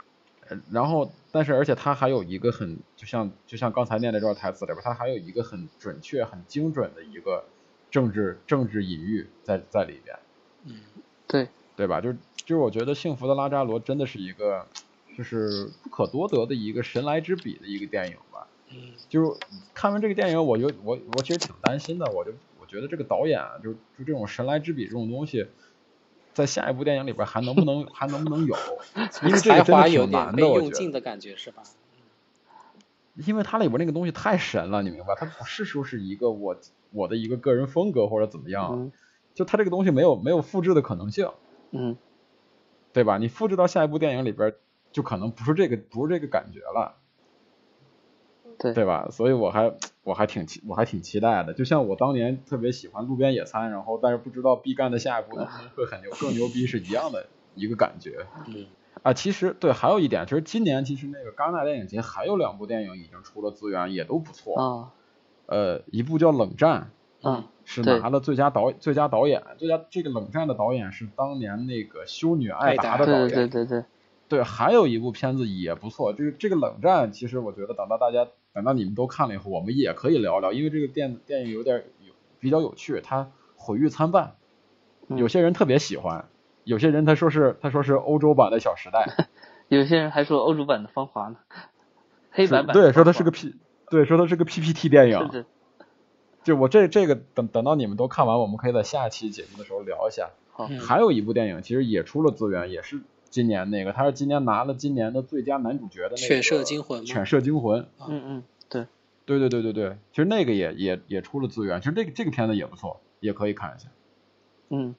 [0.72, 7.46] 然后，但是而且它还有一个很，就像就像刚才念的这段台词里边，它还有一个很准确、很精准的一个
[7.90, 10.18] 政治政治隐喻在在里边。
[10.66, 10.82] 嗯，
[11.28, 12.02] 对对吧？
[12.02, 12.18] 就是。
[12.46, 14.68] 就是我觉得《幸福的拉扎罗》真的是一个，
[15.18, 18.46] 就是不可多得的一个神来之笔的一个电影吧。
[18.70, 18.92] 嗯。
[19.10, 19.40] 就是
[19.74, 25.48] 看完这个电影，我就我我其实挺担心的，我就我觉得这个导演就就这种神来之笔这种东西，
[26.34, 28.56] 在下一部电影里边还能不能 还能不能有？
[29.24, 30.92] 因为这个真的挺难的，我觉得。
[30.92, 31.64] 的感觉是吧？
[33.26, 35.16] 因为它里边那个东西太神了，你明白？
[35.18, 36.58] 它不是说是一个我
[36.92, 38.92] 我的一个个人风格或者怎么样，
[39.34, 41.30] 就它这个东西没有没有复制的可能性。
[41.72, 41.96] 嗯。
[42.92, 43.18] 对吧？
[43.18, 44.54] 你复制到下一部电影里边，
[44.94, 46.96] 就可能不是这个，不是这个感觉了，
[48.60, 49.08] 对对吧？
[49.12, 51.54] 所以我还我还挺期我还挺期待的。
[51.54, 55.36] 就像我当年特别喜欢路边野餐，然后但是不知道毕赣的下一部
[55.76, 58.26] 会很牛，更牛逼是一样的一个感觉。
[58.48, 58.66] 嗯
[59.04, 64.58] 啊，其实对，还有一点，其实今年其实那个戛纳电影节还有两部电影已经出了资源，也都不错。
[64.58, 64.92] 啊，
[65.46, 66.82] 呃，一部叫《冷战》。
[67.28, 67.44] 嗯。
[67.68, 73.86] 是拿了最佳导最佳导演，最佳这个冷战的导演是当年那个修女艾达的导演，对对对对，
[74.30, 84.36] 对，还有一部片子也不错，这个这个冷战其实我觉得等到大家等到你们都看了以后，我们也可以聊聊，因为这个电电影有点有比较有趣，它毁誉参半，
[85.10, 86.30] 有些人特别喜欢，
[86.64, 89.28] 有些人他说是他说是欧洲版的小时代，
[89.68, 91.36] 有些人还说欧洲版的芳华呢，
[92.32, 93.56] 黑白版对说它是个 P
[93.90, 95.46] 对说它是个 PPT 电影。
[96.44, 100.30] 就我这这个等等到你们都看完，我们可以在下期节目的时候聊一下。
[100.52, 103.02] 好，还有一部电影其实也出了资源，也是
[103.36, 107.02] 今年那个，他是今年拿了今年的最佳男主角的那个《犬舍惊魂》。
[107.06, 107.86] 犬舍惊魂。
[108.08, 108.88] 嗯嗯，对，
[109.26, 113.90] 对对对对对，其实那个也也也出了资源，其实这个这个片子也不错，也可以看一下。
[114.70, 114.96] 嗯。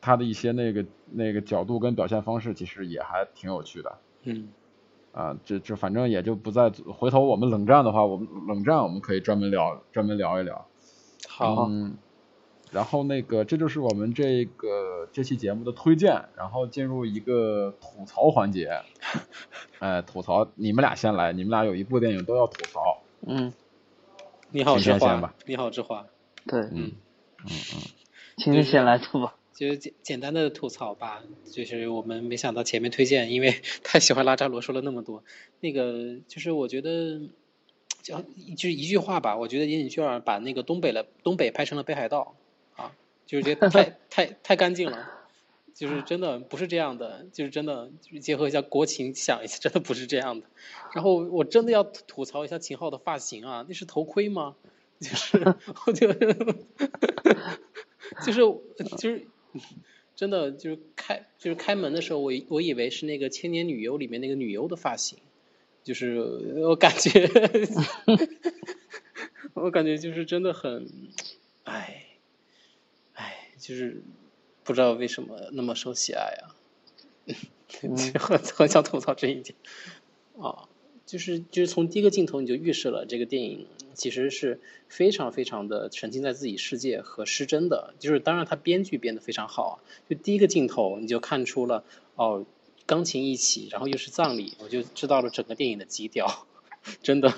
[0.00, 3.98] 他的一些那个那个角度跟表现方式，其实也还挺有趣的。
[4.22, 4.48] 嗯。
[5.12, 7.20] 啊，这这反正也就不再回头。
[7.20, 10.66] 我们冷战的话，我们冷战我们可以专门聊，专门聊一聊。
[11.28, 11.66] 好。
[11.68, 11.94] 嗯。
[12.72, 16.24] 然后那个，这就是我们这个这期节目的推荐。
[16.36, 18.80] 然后进入一个吐槽环节。
[19.78, 21.32] 哎，吐槽，你们俩先来。
[21.32, 23.02] 你们俩有一部电影都要吐槽。
[23.26, 23.52] 嗯。
[24.50, 25.34] 你好，志华。
[25.46, 26.06] 你好，之花。
[26.46, 26.60] 对。
[26.60, 26.92] 嗯
[27.44, 27.82] 嗯嗯。
[28.38, 29.36] 请你先来吐吧。
[29.52, 33.54] 就简简单的吐槽吧，就是我们没想到前面推荐，因为
[33.84, 35.22] 太喜欢拉扎罗说了那么多，
[35.60, 37.20] 那个就是我觉得
[38.02, 38.18] 就
[38.56, 42.32] 就是一句话吧，我觉得岩井俊二把那个东北的东北拍成了北海道啊，
[43.26, 45.10] 就是觉得太 太太干净了，
[45.74, 50.46] 就是真的不是这样的，就是真的就是结合一下国情想一下，真的不是这样的。
[50.94, 54.56] 然后我真的要吐槽一下秦昊的发型啊，那是头盔吗？
[55.00, 55.38] 就是
[55.86, 56.12] 我就
[58.24, 58.46] 就是
[58.96, 59.26] 就是
[60.14, 65.18] 真的就是开就是开门的时候，我我以为是那个《千年女优》里面那个女优的发型。
[65.84, 66.16] 就是
[66.62, 67.28] 我感觉，
[69.54, 70.88] 我感觉就是真的很，
[71.64, 72.06] 唉，唉，
[73.62, 74.02] 就是
[74.64, 76.50] 不知道为什么那么受喜爱啊，
[78.18, 79.54] 很很想吐槽这一点。
[80.40, 80.68] 啊，
[81.06, 89.74] 就是就是从第一个镜头你就预示了这个电影其实是非常非常的沉浸在自己世界和失真的，就是当然他编剧编的非常好啊，
[90.10, 91.84] 就第一个镜头你就看出了
[92.16, 92.44] 哦。
[92.84, 96.46] 钢琴一起，然后又是葬礼，我就知道了整个电影的基调，
[97.00, 97.32] 真的，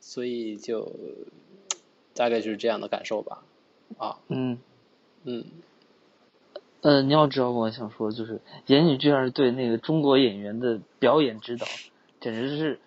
[0.00, 0.90] 所以就
[2.14, 3.44] 大概就是这样的感受吧，
[3.98, 4.58] 啊，嗯，
[5.24, 5.44] 嗯，
[6.80, 11.66] 呃，你要知道，我想说，就是言语这样对那个中国演员的表演指导，
[12.20, 12.80] 简直是，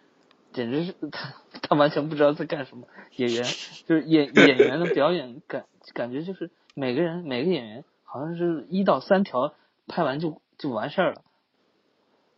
[0.54, 2.88] 简直是他 他完全不知道在干什么。
[3.18, 3.44] 演员
[3.86, 9.54] 就是演演员的表演感感觉就是每个人每个演员好像是一到三条
[9.88, 11.22] 拍完就就完事儿了。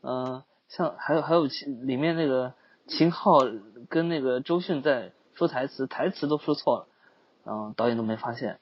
[0.02, 2.56] 嗯，像还有还有里面那个
[2.88, 3.40] 秦昊
[3.90, 6.88] 跟那个周迅在说台词，台词都说错了，
[7.46, 8.60] 然后导演都没发现。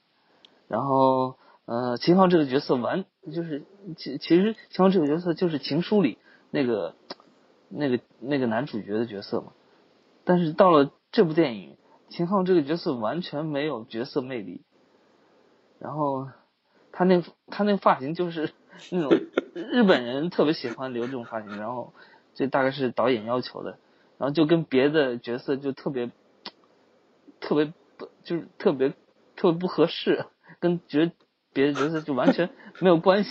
[0.71, 3.03] 然后，呃，秦昊这个角色完
[3.33, 3.63] 就是
[3.97, 6.17] 其其实秦昊这个角色就是《情书》里
[6.49, 6.95] 那个
[7.67, 9.51] 那个那个男主角的角色嘛。
[10.23, 11.75] 但是到了这部电影，
[12.09, 14.61] 秦昊这个角色完全没有角色魅力。
[15.77, 16.29] 然后
[16.93, 18.51] 他那他那发型就是。
[18.89, 19.11] 那种
[19.53, 21.93] 日本人特别喜欢留这种发型，然后
[22.33, 23.77] 这大概是导演要求的，
[24.17, 26.09] 然后就跟别的角色就特别
[27.39, 28.89] 特别不就是特别
[29.35, 30.25] 特别不合适，
[30.61, 31.11] 跟角
[31.51, 32.49] 别的角色就完全
[32.79, 33.29] 没有关系，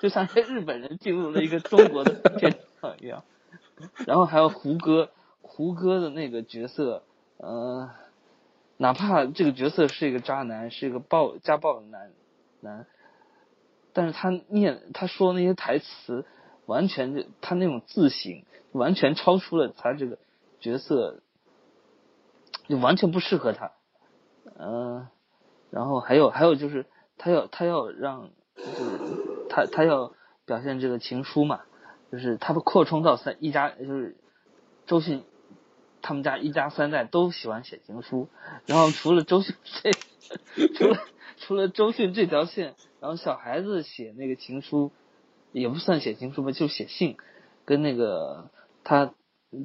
[0.00, 3.22] 就像一个日本人进入了一个中国的片场一样。
[4.06, 5.10] 然后还有胡歌，
[5.42, 7.04] 胡歌的那个角色，
[7.36, 7.90] 呃，
[8.78, 12.10] 哪怕这个角色是一个渣男，是一个暴家暴的男
[12.60, 12.86] 男。
[13.92, 16.24] 但是他念他说那些台词，
[16.64, 20.18] 完全就他那种自省，完全超出了他这个
[20.58, 21.20] 角色，
[22.66, 23.72] 就完全不适合他。
[24.58, 25.06] 嗯，
[25.76, 26.86] 然后还有还有就是
[27.18, 30.14] 他要他要让就是他他要
[30.46, 31.60] 表现这个情书嘛，
[32.10, 34.16] 就是他不扩充到三一家就是
[34.86, 35.22] 周迅
[36.00, 38.28] 他们家一家三代都喜欢写情书，
[38.64, 39.92] 然后除了周迅这
[40.74, 40.98] 除了。
[41.38, 44.90] 除了周迅这条线，然后小孩子写那个情书，
[45.52, 47.18] 也不算写情书吧，就写信，
[47.66, 48.48] 跟那个
[48.82, 49.12] 他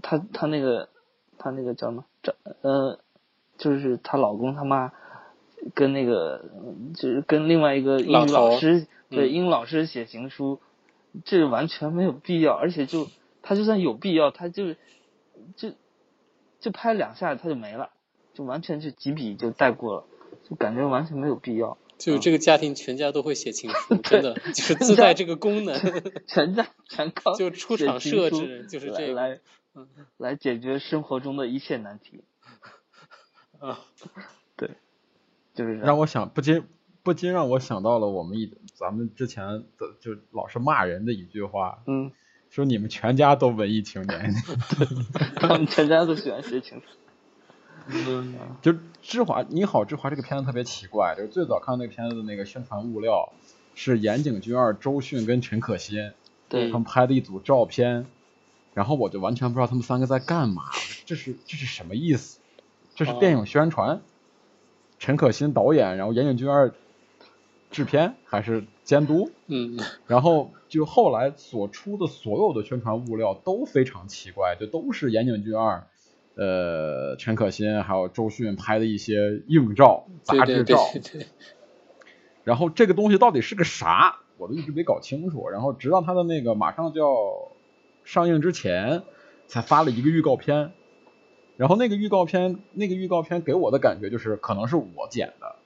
[0.03, 0.89] 他他那个
[1.37, 2.03] 他那个叫什么？
[2.21, 2.99] 这呃，
[3.57, 4.91] 就是她老公他妈
[5.73, 6.49] 跟那个
[6.95, 10.59] 就是跟另外一个英语老师对英语老师写情书，
[11.25, 13.07] 这完全没有必要，而且就
[13.41, 14.75] 他就算有必要，他就
[15.55, 15.73] 就
[16.59, 17.89] 就拍两下他就没了，
[18.33, 20.05] 就完全就几笔就带过了。
[20.49, 21.77] 就感觉完全没有必要。
[21.97, 25.79] 就这个家庭全家都会写情书，真的就是自带这个功能。
[26.25, 29.39] 全家全靠就出厂设置就是这个来
[30.17, 32.23] 来解决生活中的一切难题。
[33.59, 34.23] 啊，对，
[35.53, 36.63] 就是让我想不禁
[37.03, 39.45] 不禁让我想到了我们一咱们之前
[39.77, 42.11] 的就老是骂人的一句话，嗯，
[42.49, 44.33] 说你们全家都文艺青年，
[45.35, 46.85] 他们全家都喜欢写情书。
[47.87, 48.71] 嗯，就
[49.01, 53.33] 《芝华你好，芝华》这个片子特别奇怪，就是最早看那个片子的那个宣传物料
[53.73, 56.11] 是岩井俊二、周迅跟陈可辛，
[56.47, 58.05] 对，他们拍的一组照片，
[58.75, 60.63] 然后我就完全不知道他们三个在干嘛，
[61.05, 62.39] 这是这是什么意思？
[62.95, 64.01] 这是电影宣传？
[65.01, 66.71] 陈可辛导演，然后岩井俊二
[67.71, 69.31] 制片还是监督？
[69.47, 75.87] 嗯，然后就后来所出的所有的宣传物料都非常奇怪，就都是岩井俊二。
[76.35, 80.77] 呃，陈可辛还有周迅拍的一些硬照、杂志照，
[82.43, 85.49] 然后这个东西到底是个啥，我都一直没搞清楚。
[85.49, 87.51] 然后直到他的那个马上就要
[88.03, 89.01] 上映之前，
[89.47, 90.73] 才发了一个预告片。
[91.61, 95.57] 然后那个预告片，那个预告片给我的感觉就是可能是我剪的，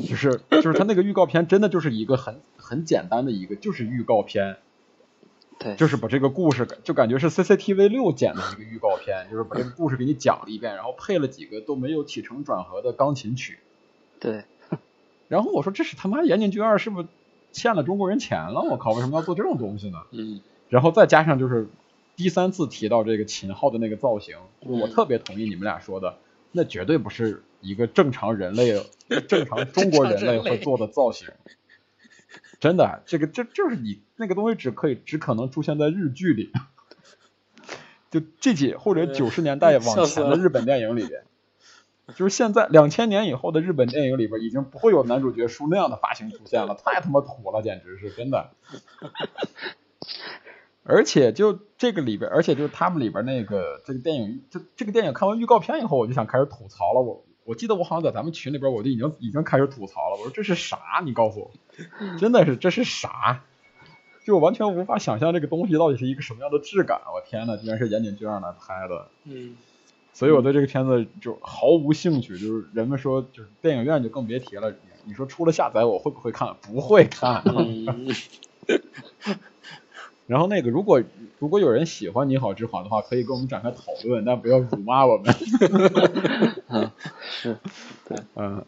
[0.00, 4.56] 就是就是他那个预告片真的就是一个很很简单的一个就是预告片。
[5.60, 13.60] 对，就是把这个故事就感觉是 CCTV 六剪的一个预告片，就是把这个故事给你讲了一遍，然后配了几个都没有起承转合的钢琴曲。
[14.18, 14.42] 对，
[15.28, 17.08] 然后我说这是他妈岩井俊二是不是
[17.52, 18.62] 欠了中国人钱了？
[18.62, 19.98] 我靠，为什么要做这种东西呢？
[20.10, 20.40] 嗯。
[20.70, 21.68] 然后再加上就是
[22.16, 26.18] 第三次提到这个秦昊的那个造型，我特别同意你们俩说的，
[26.52, 28.82] 那绝对不是一个正常人类、
[29.28, 31.28] 正常中国人类会做的造型。
[32.58, 36.50] 真的，这个这就是你那个东西只可以只可能出现在日剧里，
[38.10, 41.22] 就这几或者九十年代往前的日本电影里边，
[42.14, 48.50] 就是现在两千年以后的日本电影里边已经不会有男主角梳那样的发型出现了，太他妈土了，简直是真的。
[50.88, 57.00] 而且就这个里边，而且就是他们里边那个这个电影，就这个电影看完预告片以后，我就想开始吐槽了。
[57.00, 60.16] 我我记得我好像在咱们群里边，我就已经已经开始吐槽了。
[60.18, 60.78] 我说这是啥？
[61.04, 61.50] 你告诉我，
[62.18, 63.42] 真的是这是啥？
[64.24, 67.00] 就完全无法想象这个东西到底是一个什么样的质感。
[67.14, 69.08] 我天呐，居然是岩井俊二来拍的。
[69.24, 69.56] 嗯。
[70.12, 72.38] 所以我对这个片子就毫无兴趣。
[72.38, 74.74] 就是人们说，就是电影院就更别提了。
[75.04, 76.56] 你说出了下载，我会不会看？
[76.62, 77.44] 不会看。
[80.26, 81.02] 然后那个，如果
[81.38, 85.34] 如果有人喜欢《你好，之华》的话，可以跟我们展开讨论，但不要辱骂我们。
[86.68, 86.90] 嗯，
[87.22, 87.56] 是，
[88.08, 88.64] 对，嗯。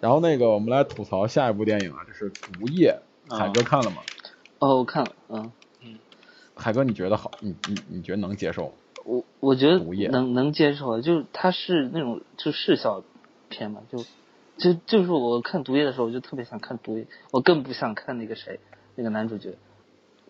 [0.00, 2.98] 然后那个，我们来吐槽下一部电影啊，就是《毒液》，
[3.36, 3.96] 海哥看了吗？
[4.58, 5.52] 哦，我看了，嗯
[5.82, 5.98] 嗯。
[6.54, 7.30] 海哥，你觉得好？
[7.40, 8.72] 你你你觉得能接受？
[9.04, 13.02] 我我觉得毒液能能接受，就是它是那种就视效
[13.48, 14.04] 片嘛，就
[14.56, 18.58] 就就是我看《毒液》的时候，我就特别想看《毒液》，我更不想看那个谁，
[18.96, 19.54] 那个男主角。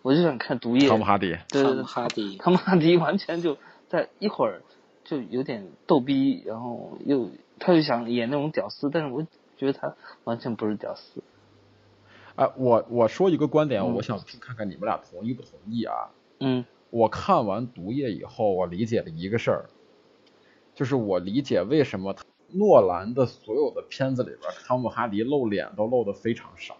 [0.01, 4.61] 我就想看《毒液》，汤姆哈迪，对汤姆哈迪，汤姆哈迪完全就在一会儿
[5.03, 7.29] 就有点逗逼，然后又
[7.59, 9.25] 他就想演那种屌丝，但是我
[9.57, 11.21] 觉得他完全不是屌丝。
[12.35, 16.09] 哎，我我说一个观点，我想看看你们俩同意不同意啊？
[16.39, 16.65] 嗯。
[16.91, 19.69] 我看完《毒液》以后，我理解了一个事儿，
[20.73, 22.15] 就是我理解为什么
[22.51, 26.77] 诺兰的所有的片子里边，汤姆哈迪露脸都露的非常少。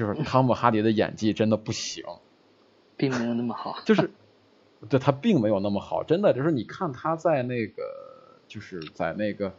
[0.00, 2.02] 就是汤姆哈迪的演技真的不行，
[2.96, 3.76] 并没有那么好。
[3.84, 4.10] 就是，
[4.88, 7.82] 对他并没有那么好，真的就是你看他在那个，
[8.48, 9.52] 就是在那个，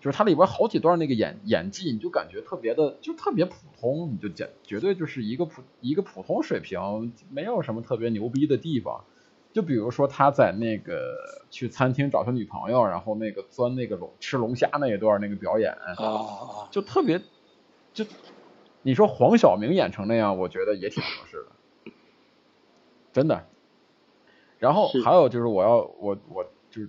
[0.00, 9.04] 就是他里边好几段那个演演技，你就感觉特别的，就特别普通，你就简绝对就是一个普一个普通水平，没有什么特别牛逼的地方。
[9.52, 11.14] 就比如说他在那个
[11.48, 17.22] 去餐厅找他女朋友，然后那个钻那个龙吃龙虾那一段那个表演，啊，就特别
[17.94, 18.04] 就。
[18.86, 21.90] 你说黄晓明演成那样，我觉得也挺合适的，
[23.12, 23.44] 真的。
[24.60, 26.88] 然后还有就是，我要我我就是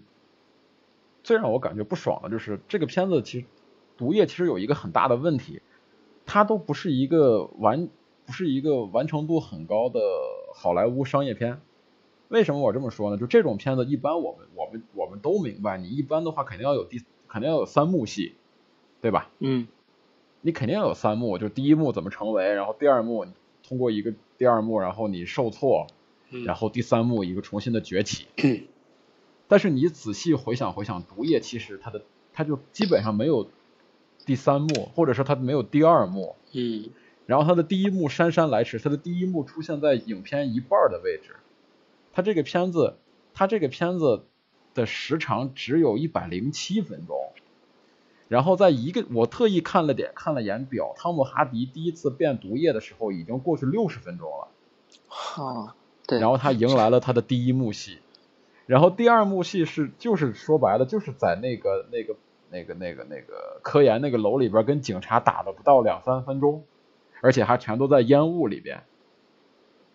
[1.24, 3.46] 最让我感觉不爽的就是这个片子，其实
[3.98, 5.64] 《毒液》其实有一个很大的问题，
[6.28, 7.90] 它都不是一个完
[8.28, 10.00] 不是一个完成度很高的
[10.54, 11.60] 好莱坞商业片。
[12.28, 13.18] 为什么我这么说呢？
[13.18, 18.36] 就这种片子，一般我们我们我们都明白，你一般的话肯定要有第肯定要有三幕戏，
[19.02, 19.32] 对吧？
[19.40, 19.68] 嗯。
[20.42, 23.26] 你肯定有三幕，就第一幕怎么成为，然后第二幕
[23.68, 25.88] 通过一个第二幕，然后你受挫，
[26.46, 28.28] 然后第三幕一个重新的崛起。
[29.50, 32.02] 但是你仔细回想回想，毒液其实它的
[32.34, 33.48] 它就基本上没有
[34.26, 36.36] 第三幕，或者说它没有第二幕。
[36.54, 36.90] 嗯。
[37.26, 41.36] 然后它的第一幕姗姗来迟，它的第一幕出现在影片一半的位置。
[42.14, 42.96] 它这个片子，
[43.34, 44.24] 它这个片子
[44.74, 47.18] 的时长只有一百零七分钟。
[48.28, 54.48] 然后在一个，我特意看了点，看了眼表，汤姆哈迪第一次变毒液的时候已经过去六十分钟了。
[55.42, 55.76] 啊，
[56.06, 56.20] 对。
[56.20, 58.00] 然后他迎来了他的第一幕戏，
[58.66, 62.18] 然后第二幕戏是就是说白了就是在那个那个
[62.52, 66.66] 那个那个那个科研那个楼里边跟警察打了不到两三分钟，
[67.22, 68.84] 而且还全都在烟雾里边。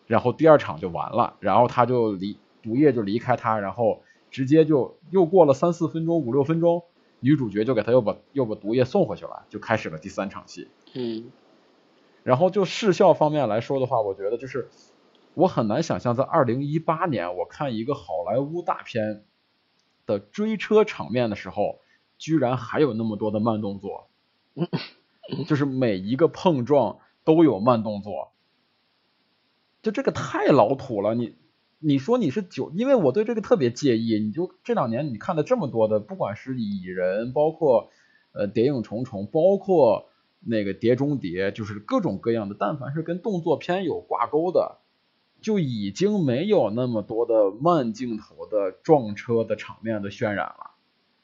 [0.07, 4.01] 然后第二场就完了，然后他就离毒液就离开他，然后
[4.31, 6.83] 直接就又过了三四分钟五六分钟。
[7.23, 10.69] 女主角就给他又把又把毒液送回去了，就开始了第三场戏。
[10.93, 11.31] 嗯，
[12.25, 14.69] 然后就视效方面来说的话，我觉得就是
[15.35, 19.25] 我很难想象在二零一八年我看一个好莱坞大片
[20.05, 21.79] 的追车场面的时候，
[22.19, 24.11] 居然还有那么多的慢动作，
[25.47, 28.33] 就是每一个碰撞都有慢动作，
[29.81, 31.37] 就这个太老土了，你。
[31.85, 34.21] 你说你是九，因为我对这个特别介意。
[34.21, 37.91] 你就这两年你看的这么多的，不管是蚁人，包括
[38.33, 44.79] 呃谍影重重，包括那个碟中谍，就是各种各样的，但凡是跟动作片有挂钩的，
[45.41, 50.71] 就已经没有那么多的慢镜头的撞车的场面的渲染了，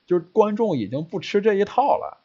[0.06, 2.24] 就是观众已经不吃这一套了。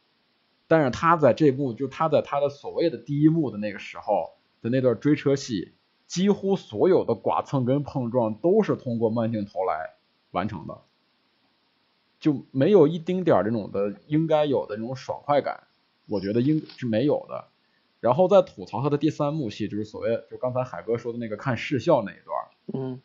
[0.67, 4.31] 但是他在这部，就他在他的所谓的第一幕的那个时候
[4.63, 5.73] 的那段追车戏。
[6.13, 9.95] 几乎所有的剐蹭跟碰撞都是通过慢镜头来
[10.29, 10.81] 完成的，
[12.19, 15.63] 就没有一丁点儿这种的应该有的这种爽快感，
[16.07, 17.45] 我觉得应是没有的。
[17.99, 23.01] 然后再吐槽他的第三幕戏，就是所谓就刚才海哥说的那个看视效那一段，嗯，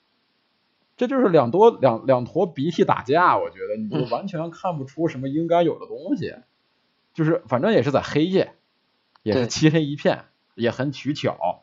[0.98, 6.34] 这就是两多两两坨鼻涕打架，我觉得你就完全看不出什么应该有的东西，
[7.14, 8.54] 就是反正也是在黑夜，
[9.22, 11.62] 也是漆黑一片，也很取巧，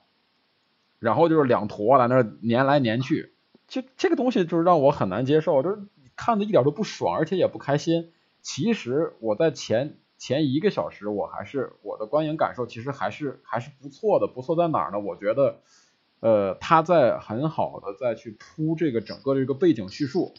[1.06, 3.34] 然后就是两坨在那粘来粘去，
[3.68, 5.84] 这这个东西就是让我很难接受，就是
[6.15, 8.11] 看的一点都不爽，而且也不开心。
[8.41, 14.99] 其实我在前前一个小时，我还是我的观影感受其实还是还是不错的，不错在哪儿呢？
[14.99, 15.61] 我觉得。
[16.22, 20.34] 呃，他在很好的再去铺这个整个这个背景叙述，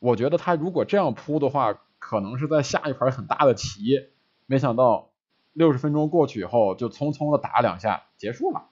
[0.00, 4.08] 我觉得他如果这样铺的话，可能是在下一盘很大的棋，
[4.46, 5.10] 没想到
[5.52, 8.70] 六十分钟过去以后，就匆匆的打两下结束了，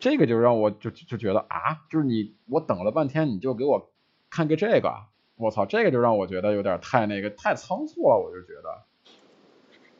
[0.00, 3.92] 这个就让我就就觉得啊，就是你我等了半天，你就给我
[4.30, 4.94] 看个这个，
[5.36, 8.82] 我操，这个就让我觉得有点太那个太仓促了，我就觉得。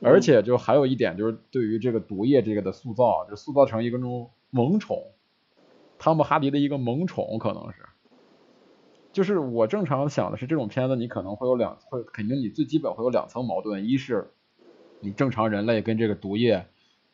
[0.02, 4.96] 而且就还有一点就是对于这个毒液这个的塑造，就塑造成一个那种萌宠，
[5.98, 7.84] 汤姆哈迪的一个萌宠可能是，
[9.12, 14.30] 就是我正常想的是这种片子你可能会有两会肯定你最基本会有两层矛盾，一是
[15.00, 16.66] 你正常人类跟这个毒液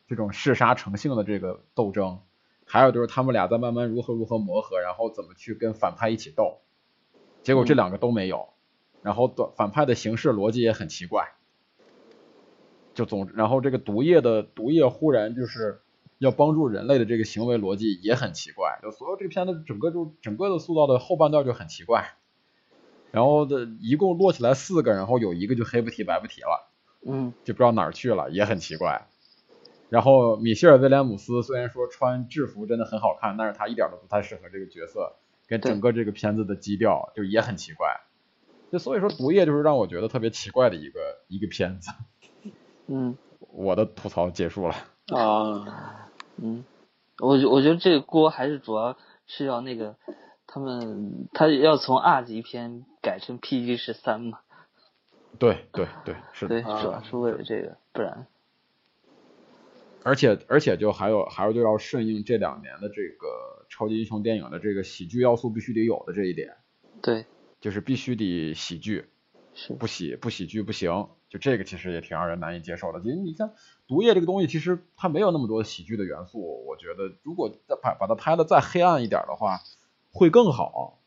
[0.07, 2.19] 这种嗜杀成性的这个斗争，
[2.67, 6.59] 还有就是他们俩在慢慢如何如何磨合，然后怎么去跟反派一起斗，
[7.41, 8.49] 结果这两个都没有，
[9.01, 11.31] 然后短反派的行事逻辑也很奇怪。
[12.93, 15.81] 就总，然后这个毒液的毒液忽然就是
[16.17, 22.15] 要帮助人类的这个行为逻辑也很奇怪，就所有这个片子整个就整个的塑造的后半段就很奇怪，
[23.11, 26.67] 然后的一共落起来四个，然后有一个就黑不提白不提了，
[27.05, 29.07] 嗯，就不知道哪儿去了，也很奇怪。
[29.89, 35.15] 然后米歇尔威廉姆斯虽然说穿制服真的很好看，但是他一点都不太适合这个角色，
[35.47, 38.01] 跟整个这个片子的基调就也很奇怪。
[38.69, 40.99] 就所以说毒液就是让我觉得特别奇怪的一个
[41.29, 41.91] 一个片子。
[42.87, 43.17] 嗯，
[43.51, 44.75] 我的吐槽结束了。
[45.07, 46.65] 啊，嗯，
[47.19, 49.95] 我我觉得这个锅还是主要是要那个
[50.47, 54.39] 他们他要从 R 级片改成 PG 十三嘛。
[55.39, 56.81] 对对对，是对，的。
[56.81, 58.27] 主要是为了这个，不然。
[60.07, 66.55] 而且而且就还有还有就要顺应这两年的这个超级英雄电影的这个喜剧要素必须得有的这一点。
[67.01, 67.25] 对。
[67.59, 69.09] 就是必须得喜剧，
[69.79, 71.09] 不喜不喜剧不行。
[71.27, 73.01] 就这个其实也挺让人难以接受的。
[73.01, 73.51] 其实你像
[73.85, 76.65] 毒液这个东西，其实它没有那么多喜剧的元素。
[76.65, 79.59] 我觉得如果再把把它拍的再黑暗一点的话，
[80.13, 80.99] 会更好。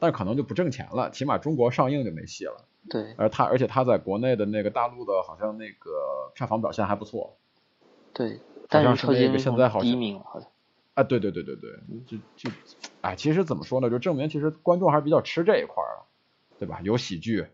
[0.00, 2.64] 但可能就不挣钱了，起码中国上映就没戏了。
[2.90, 3.14] 对。
[3.16, 7.36] 而它而且它在国内的那个大陆的，好像那个票房表现还不错。
[8.12, 8.40] 对。
[8.68, 10.48] 但是那个现在好像第一名好像。
[10.94, 11.70] 啊，对对对对对，
[12.06, 12.50] 就就，
[13.00, 13.88] 哎，其实怎么说呢？
[13.88, 16.04] 就证明其实观众还是比较吃这一块儿，
[16.58, 16.80] 对吧？
[16.82, 17.46] 有喜剧，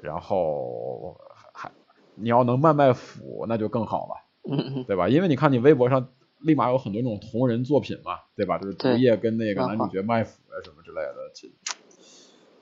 [0.00, 1.20] 然后
[1.52, 1.72] 还
[2.14, 5.08] 你要能卖卖腐，那就更好了， 对吧？
[5.08, 8.58] 因为你看你微博上立马有很多那种同人作品嘛，对吧？
[8.58, 11.52] 就是毒液跟那个男主角卖腐啊什么之类的，其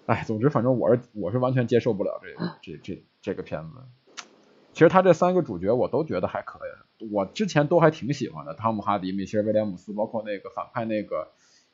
[0.06, 4.24] 哎，总之反正我是我是完全接受不了这这这这个片子。
[4.72, 6.70] 其实他这三个主角我都觉得还可以，
[7.12, 11.28] 我之前都还挺喜欢的，汤姆哈迪、米歇尔威廉姆斯，包括那个反派那个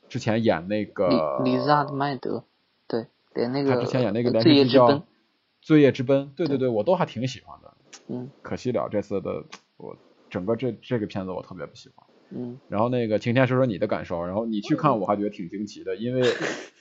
[0.09, 2.45] 之前演那个里里扎德麦德，
[2.87, 4.89] 对，连那个他之前演那个连罪续剧叫
[5.63, 7.73] 《罪业之奔》，对对对，我都还挺喜欢的。
[8.09, 9.45] 嗯可惜了这次的
[9.79, 9.97] 我
[10.29, 12.07] 整个这这个片子我特别不喜欢。
[12.31, 16.23] 嗯，然后那个晴天说说你的感受，然后你去看我还觉得挺惊奇的，因为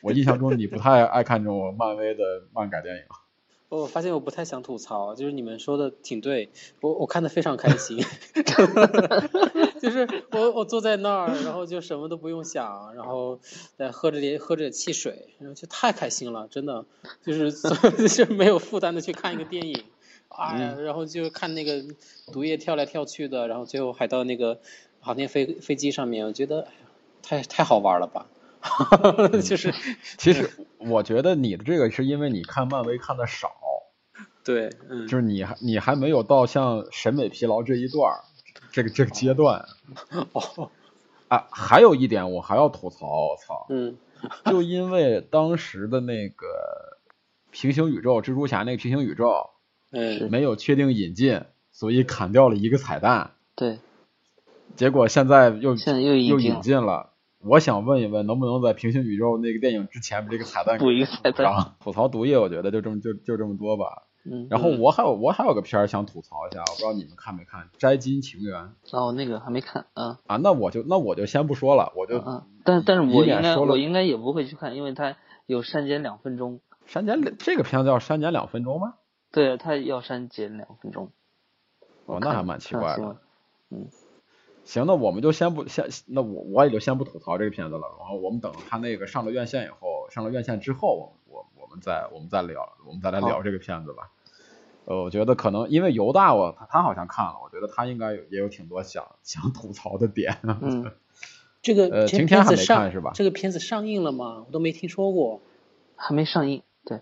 [0.01, 3.03] 我印象中你不太爱看这种漫威的漫改电影。
[3.81, 6.49] 我发现我不太想吐槽，就是你们说的挺对，
[6.81, 7.97] 我我看的非常开心，
[9.81, 13.39] 就是我我坐在那儿，然后就什么都不用想，然后
[13.75, 16.85] 再喝着点喝着汽水，然后就太开心了，真的，
[17.25, 17.51] 就是
[17.97, 19.83] 就是没有负担的去看一个电影，
[20.29, 21.83] 哎呀，然后就看那个
[22.31, 24.59] 毒液跳来跳去的，然后最后还到那个
[24.99, 26.67] 航天飞飞机上面，我觉得
[27.21, 28.27] 太太好玩了吧，
[29.43, 29.73] 就是
[30.17, 33.51] 其实我觉得你的这个是因为你看漫威看的少，
[34.43, 38.19] 对，嗯，就是你还你还没有到像审美疲劳这一段儿，
[38.71, 39.65] 这个这个阶段
[40.33, 40.69] 哦，
[41.27, 41.47] 啊。
[41.51, 43.97] 还有一点我还要吐槽，我操，嗯
[44.45, 46.47] 就因为当时的那个
[47.51, 49.49] 平行宇宙蜘蛛侠那个平行宇宙
[49.91, 51.41] 嗯，没有确定引进，
[51.71, 53.79] 所以砍掉了一个彩蛋，对，
[54.75, 57.11] 结果现在又现在又引又引进了。
[57.45, 61.75] 我想问一问，能不能在平行宇宙那个电影之前把这个彩蛋补一个彩蛋上？
[61.81, 64.03] 吐槽毒液，我觉得就这么就就这么多吧。
[64.25, 70.37] 嗯，然后我还有我还有个片儿想吐槽一下，我不知道你们看没看《摘金情缘》哦，那个还没看，嗯啊？
[70.37, 78.95] 那我就那我就先不说了，我就嗯嗯，但但是我应该我应该也不会去看，因为它有删减两分钟，删减两这个片子要删减两分钟吗？
[79.31, 81.09] 对，它要删减两分钟。
[82.05, 83.17] 哦，那还蛮奇怪的。
[83.71, 83.87] 嗯，
[84.63, 87.87] 行，那我们就先不先，那我我也就先不吐槽这个片子了。
[87.99, 91.22] 然后我们等他那个上了院线以后，上了院线之后，我我我
[91.73, 94.11] 们再我们再聊，我们再来聊这个片子吧。
[94.85, 100.39] 呃，我觉得可能因为犹大我他他好像看了，我觉得他应该也有挺多想想吐槽的点。
[100.43, 100.91] 嗯，
[101.61, 103.11] 这个呃，晴天片子还没看上是吧？
[103.13, 104.45] 这个片子上映了吗？
[104.47, 105.41] 我都没听说过。
[105.95, 106.63] 还没上映。
[106.83, 106.99] 对，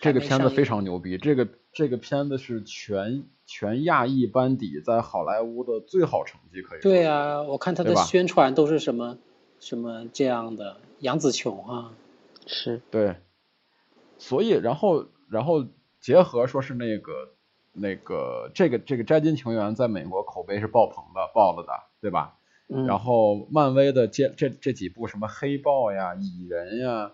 [0.00, 9.18] 这个片子非常牛逼，这个这个片子是全全亚裔班底在好莱坞的最好成绩，可以说对啊，我看他的宣传都是什么
[9.60, 11.92] 什么这样的，杨紫琼啊，
[12.46, 13.16] 是对，
[14.18, 15.66] 所以然后然后
[16.00, 17.30] 结合说是那个
[17.72, 22.36] 那个这个这个摘金情缘在美国口碑是爆棚的爆了的，对吧？
[22.68, 27.12] 嗯，然后漫威的这这这几部什么黑豹呀、蚁人呀、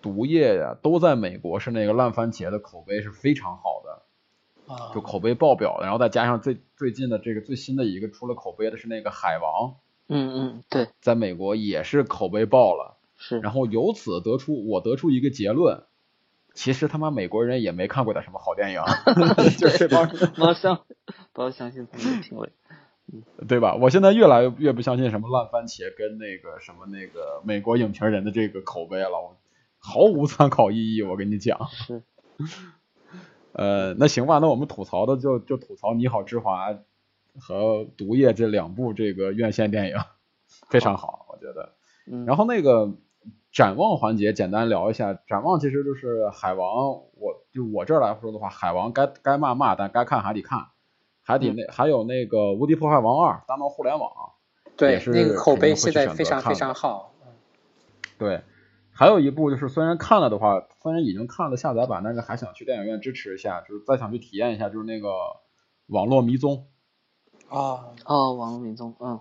[0.00, 5.84] 毒液呀，都在美国是那个烂番茄的口碑是非常好的，啊就，口碑爆表的。
[5.84, 9.76] 然后再加上最最近的这个最新的一个出了口碑的是那个海王，
[10.08, 12.96] 嗯嗯对在美国也是口碑爆了。
[13.20, 15.84] 是，然后由此得出我得出一个结论，
[16.54, 18.80] 其实他妈美国人也没看过点什么好电影，
[19.56, 20.80] 就是这帮人不要相
[21.32, 22.50] 不要相信他们的品味。
[23.48, 23.74] 对吧？
[23.74, 29.36] 我现在越来越不相信什么烂番茄跟那个什么那个美国影评人的这个口碑了，我
[29.78, 31.02] 毫无参考意义。
[31.02, 32.04] 我跟你讲，是，
[33.52, 36.70] 呃，那行吧，那我们吐槽的就就吐槽《你好，之华》
[37.36, 39.96] 和《毒液》这两部这个院线电影，
[40.68, 41.74] 非常好，我觉得。
[42.06, 42.92] 嗯，然后那个
[43.52, 45.14] 展望环节，简单聊一下。
[45.26, 50.68] 展望其实就是海王，我就我这儿来说的话，海王该该骂骂，但该看还得看，
[51.22, 54.10] 还得那、还有那个《无敌破坏王二》大闹互联网，
[54.76, 57.12] 对，是那个口碑现在非常非常好。
[58.18, 58.42] 对。
[58.92, 65.08] 还有一部就是虽然看了的话，虽然已经看了下载版，但是还想去电影院支持一下，就是再想去体验一下，就是那个
[65.86, 66.66] 《网络迷踪》。
[67.56, 69.20] 啊，哦，网络迷踪，嗯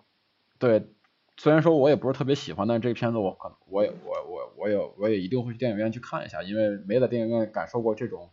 [0.57, 0.91] 对，
[1.39, 8.29] 虽然说我也不是特别喜欢，但这个片子我可能我也我我我也我也一定会去电影院去看一下，因为没在电影院感受过这种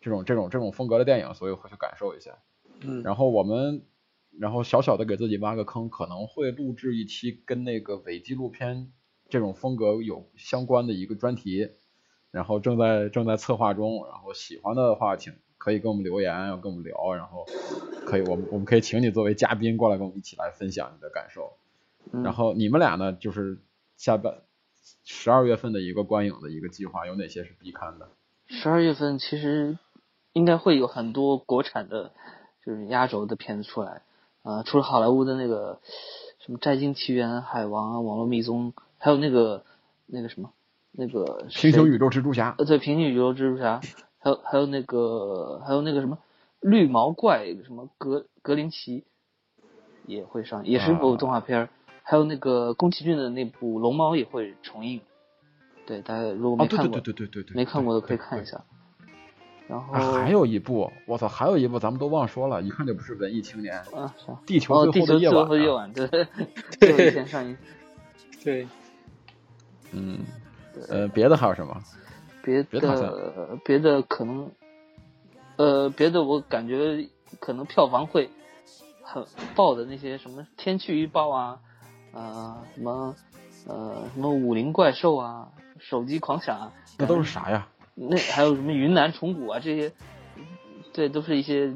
[0.00, 2.38] 这种这种这种风格的电影，所以会去感受一下。
[2.80, 3.84] 嗯，然后我们
[4.36, 8.90] 然后小小的给自己挖个坑，可能会录制一期跟那个伪纪录片
[9.28, 11.68] 这种风格有相关的一个专题，
[12.32, 17.46] 然后正在正在策划中，然后喜欢的话请可以跟我们留言，要跟我们聊，然后
[18.04, 21.52] 可以我们我们可以请你作为嘉宾过来跟我们一起来分享你的感受。
[22.12, 23.58] 嗯，然后你们俩呢，就是
[23.96, 24.42] 下半
[25.04, 28.08] 十二月份的一个观影的一个计划，有哪些是必看的？
[28.46, 29.78] 十二月份其实
[30.32, 32.12] 应该会有很多国产的，
[32.64, 34.02] 就是压轴的片子出来。
[34.42, 35.80] 啊、除了好莱坞的那个
[36.38, 39.64] 什么《摘金奇缘》《海王》啊，《网络迷踪》，还有那个
[40.06, 40.50] 那个什么
[40.92, 43.82] 那个谁平行宇宙蜘蛛侠呃，对，平行宇宙蜘蛛侠，
[44.18, 46.18] 还有还有那个还有那个什么
[46.60, 49.04] 绿毛怪什么格格林奇
[50.06, 51.68] 也会上，也是一部啊动画片儿。
[52.02, 55.00] 还有那个宫崎骏的那部《龙猫》也会重映。
[55.86, 58.44] 对，大家如果哦，对对没看过，对对对对对，没看过的可以看一。
[58.44, 58.64] 下。
[59.68, 64.32] 然后、啊，还有一部，我操，还有一部咱们都忘说了，一看就不是文艺青年，啊，啥？
[64.44, 65.74] 《地球哦，地最后的夜晚》球最后的夜啊。
[65.74, 66.06] 晚，对，
[66.80, 67.56] 最后一天上映。
[68.42, 68.66] 对，
[69.92, 70.20] 嗯，
[70.88, 71.80] 呃，别的还有什么？
[72.42, 72.62] 别的
[73.62, 74.50] 别的可能，
[75.56, 77.08] 呃，别的我感觉
[77.38, 78.30] 可能票房会
[79.02, 79.24] 很
[79.54, 81.60] 爆的那些什么天气预报啊，
[82.12, 83.14] 呃，什么
[83.66, 87.68] 呃什么武林怪兽啊，手机狂响啊，那都是啥呀？
[87.94, 89.92] 那还有什么云南虫谷啊这些，
[90.92, 91.72] 这都是一些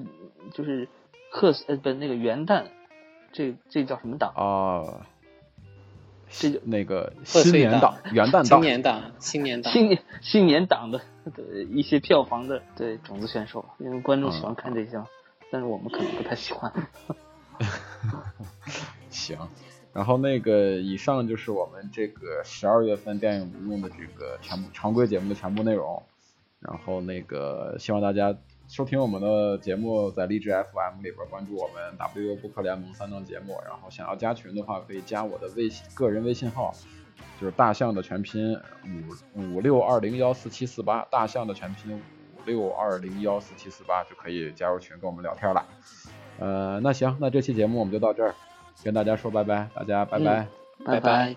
[0.52, 0.89] 就是
[1.31, 2.65] 贺呃不那个元旦，
[3.32, 4.32] 这这叫什么档？
[4.35, 5.06] 啊，
[6.31, 11.01] 这就那个新年档、 元旦新档，年档，新年档，新年新年档的
[11.35, 15.06] 对一些票房的对种子选手，因为观众喜欢看这些嘛，
[15.51, 16.73] 但是我们可能不太喜欢。
[19.11, 19.36] 行。
[19.94, 26.02] 然后那个以上就是我们这个十二月份电影不用的这个全部常规节目的全部内容。
[26.58, 28.34] 然后那个希望大家
[28.68, 33.54] 收听我们的节目，在荔枝 FM 里边关注我们 W 播客联盟三档节目。
[33.66, 36.74] 然后想要加群的话，可以加我的微信个人微信号，
[37.38, 38.58] 就是大象的全拼
[39.36, 45.66] 五五六二零幺四七四八，大象的全拼五六二零幺四七四八就可以加入群跟我们聊天了。
[46.38, 48.34] 呃，那行，那这期节目我们就到这儿，
[48.82, 50.46] 跟大家说拜拜，大家拜拜。
[50.84, 51.36] 拜拜拜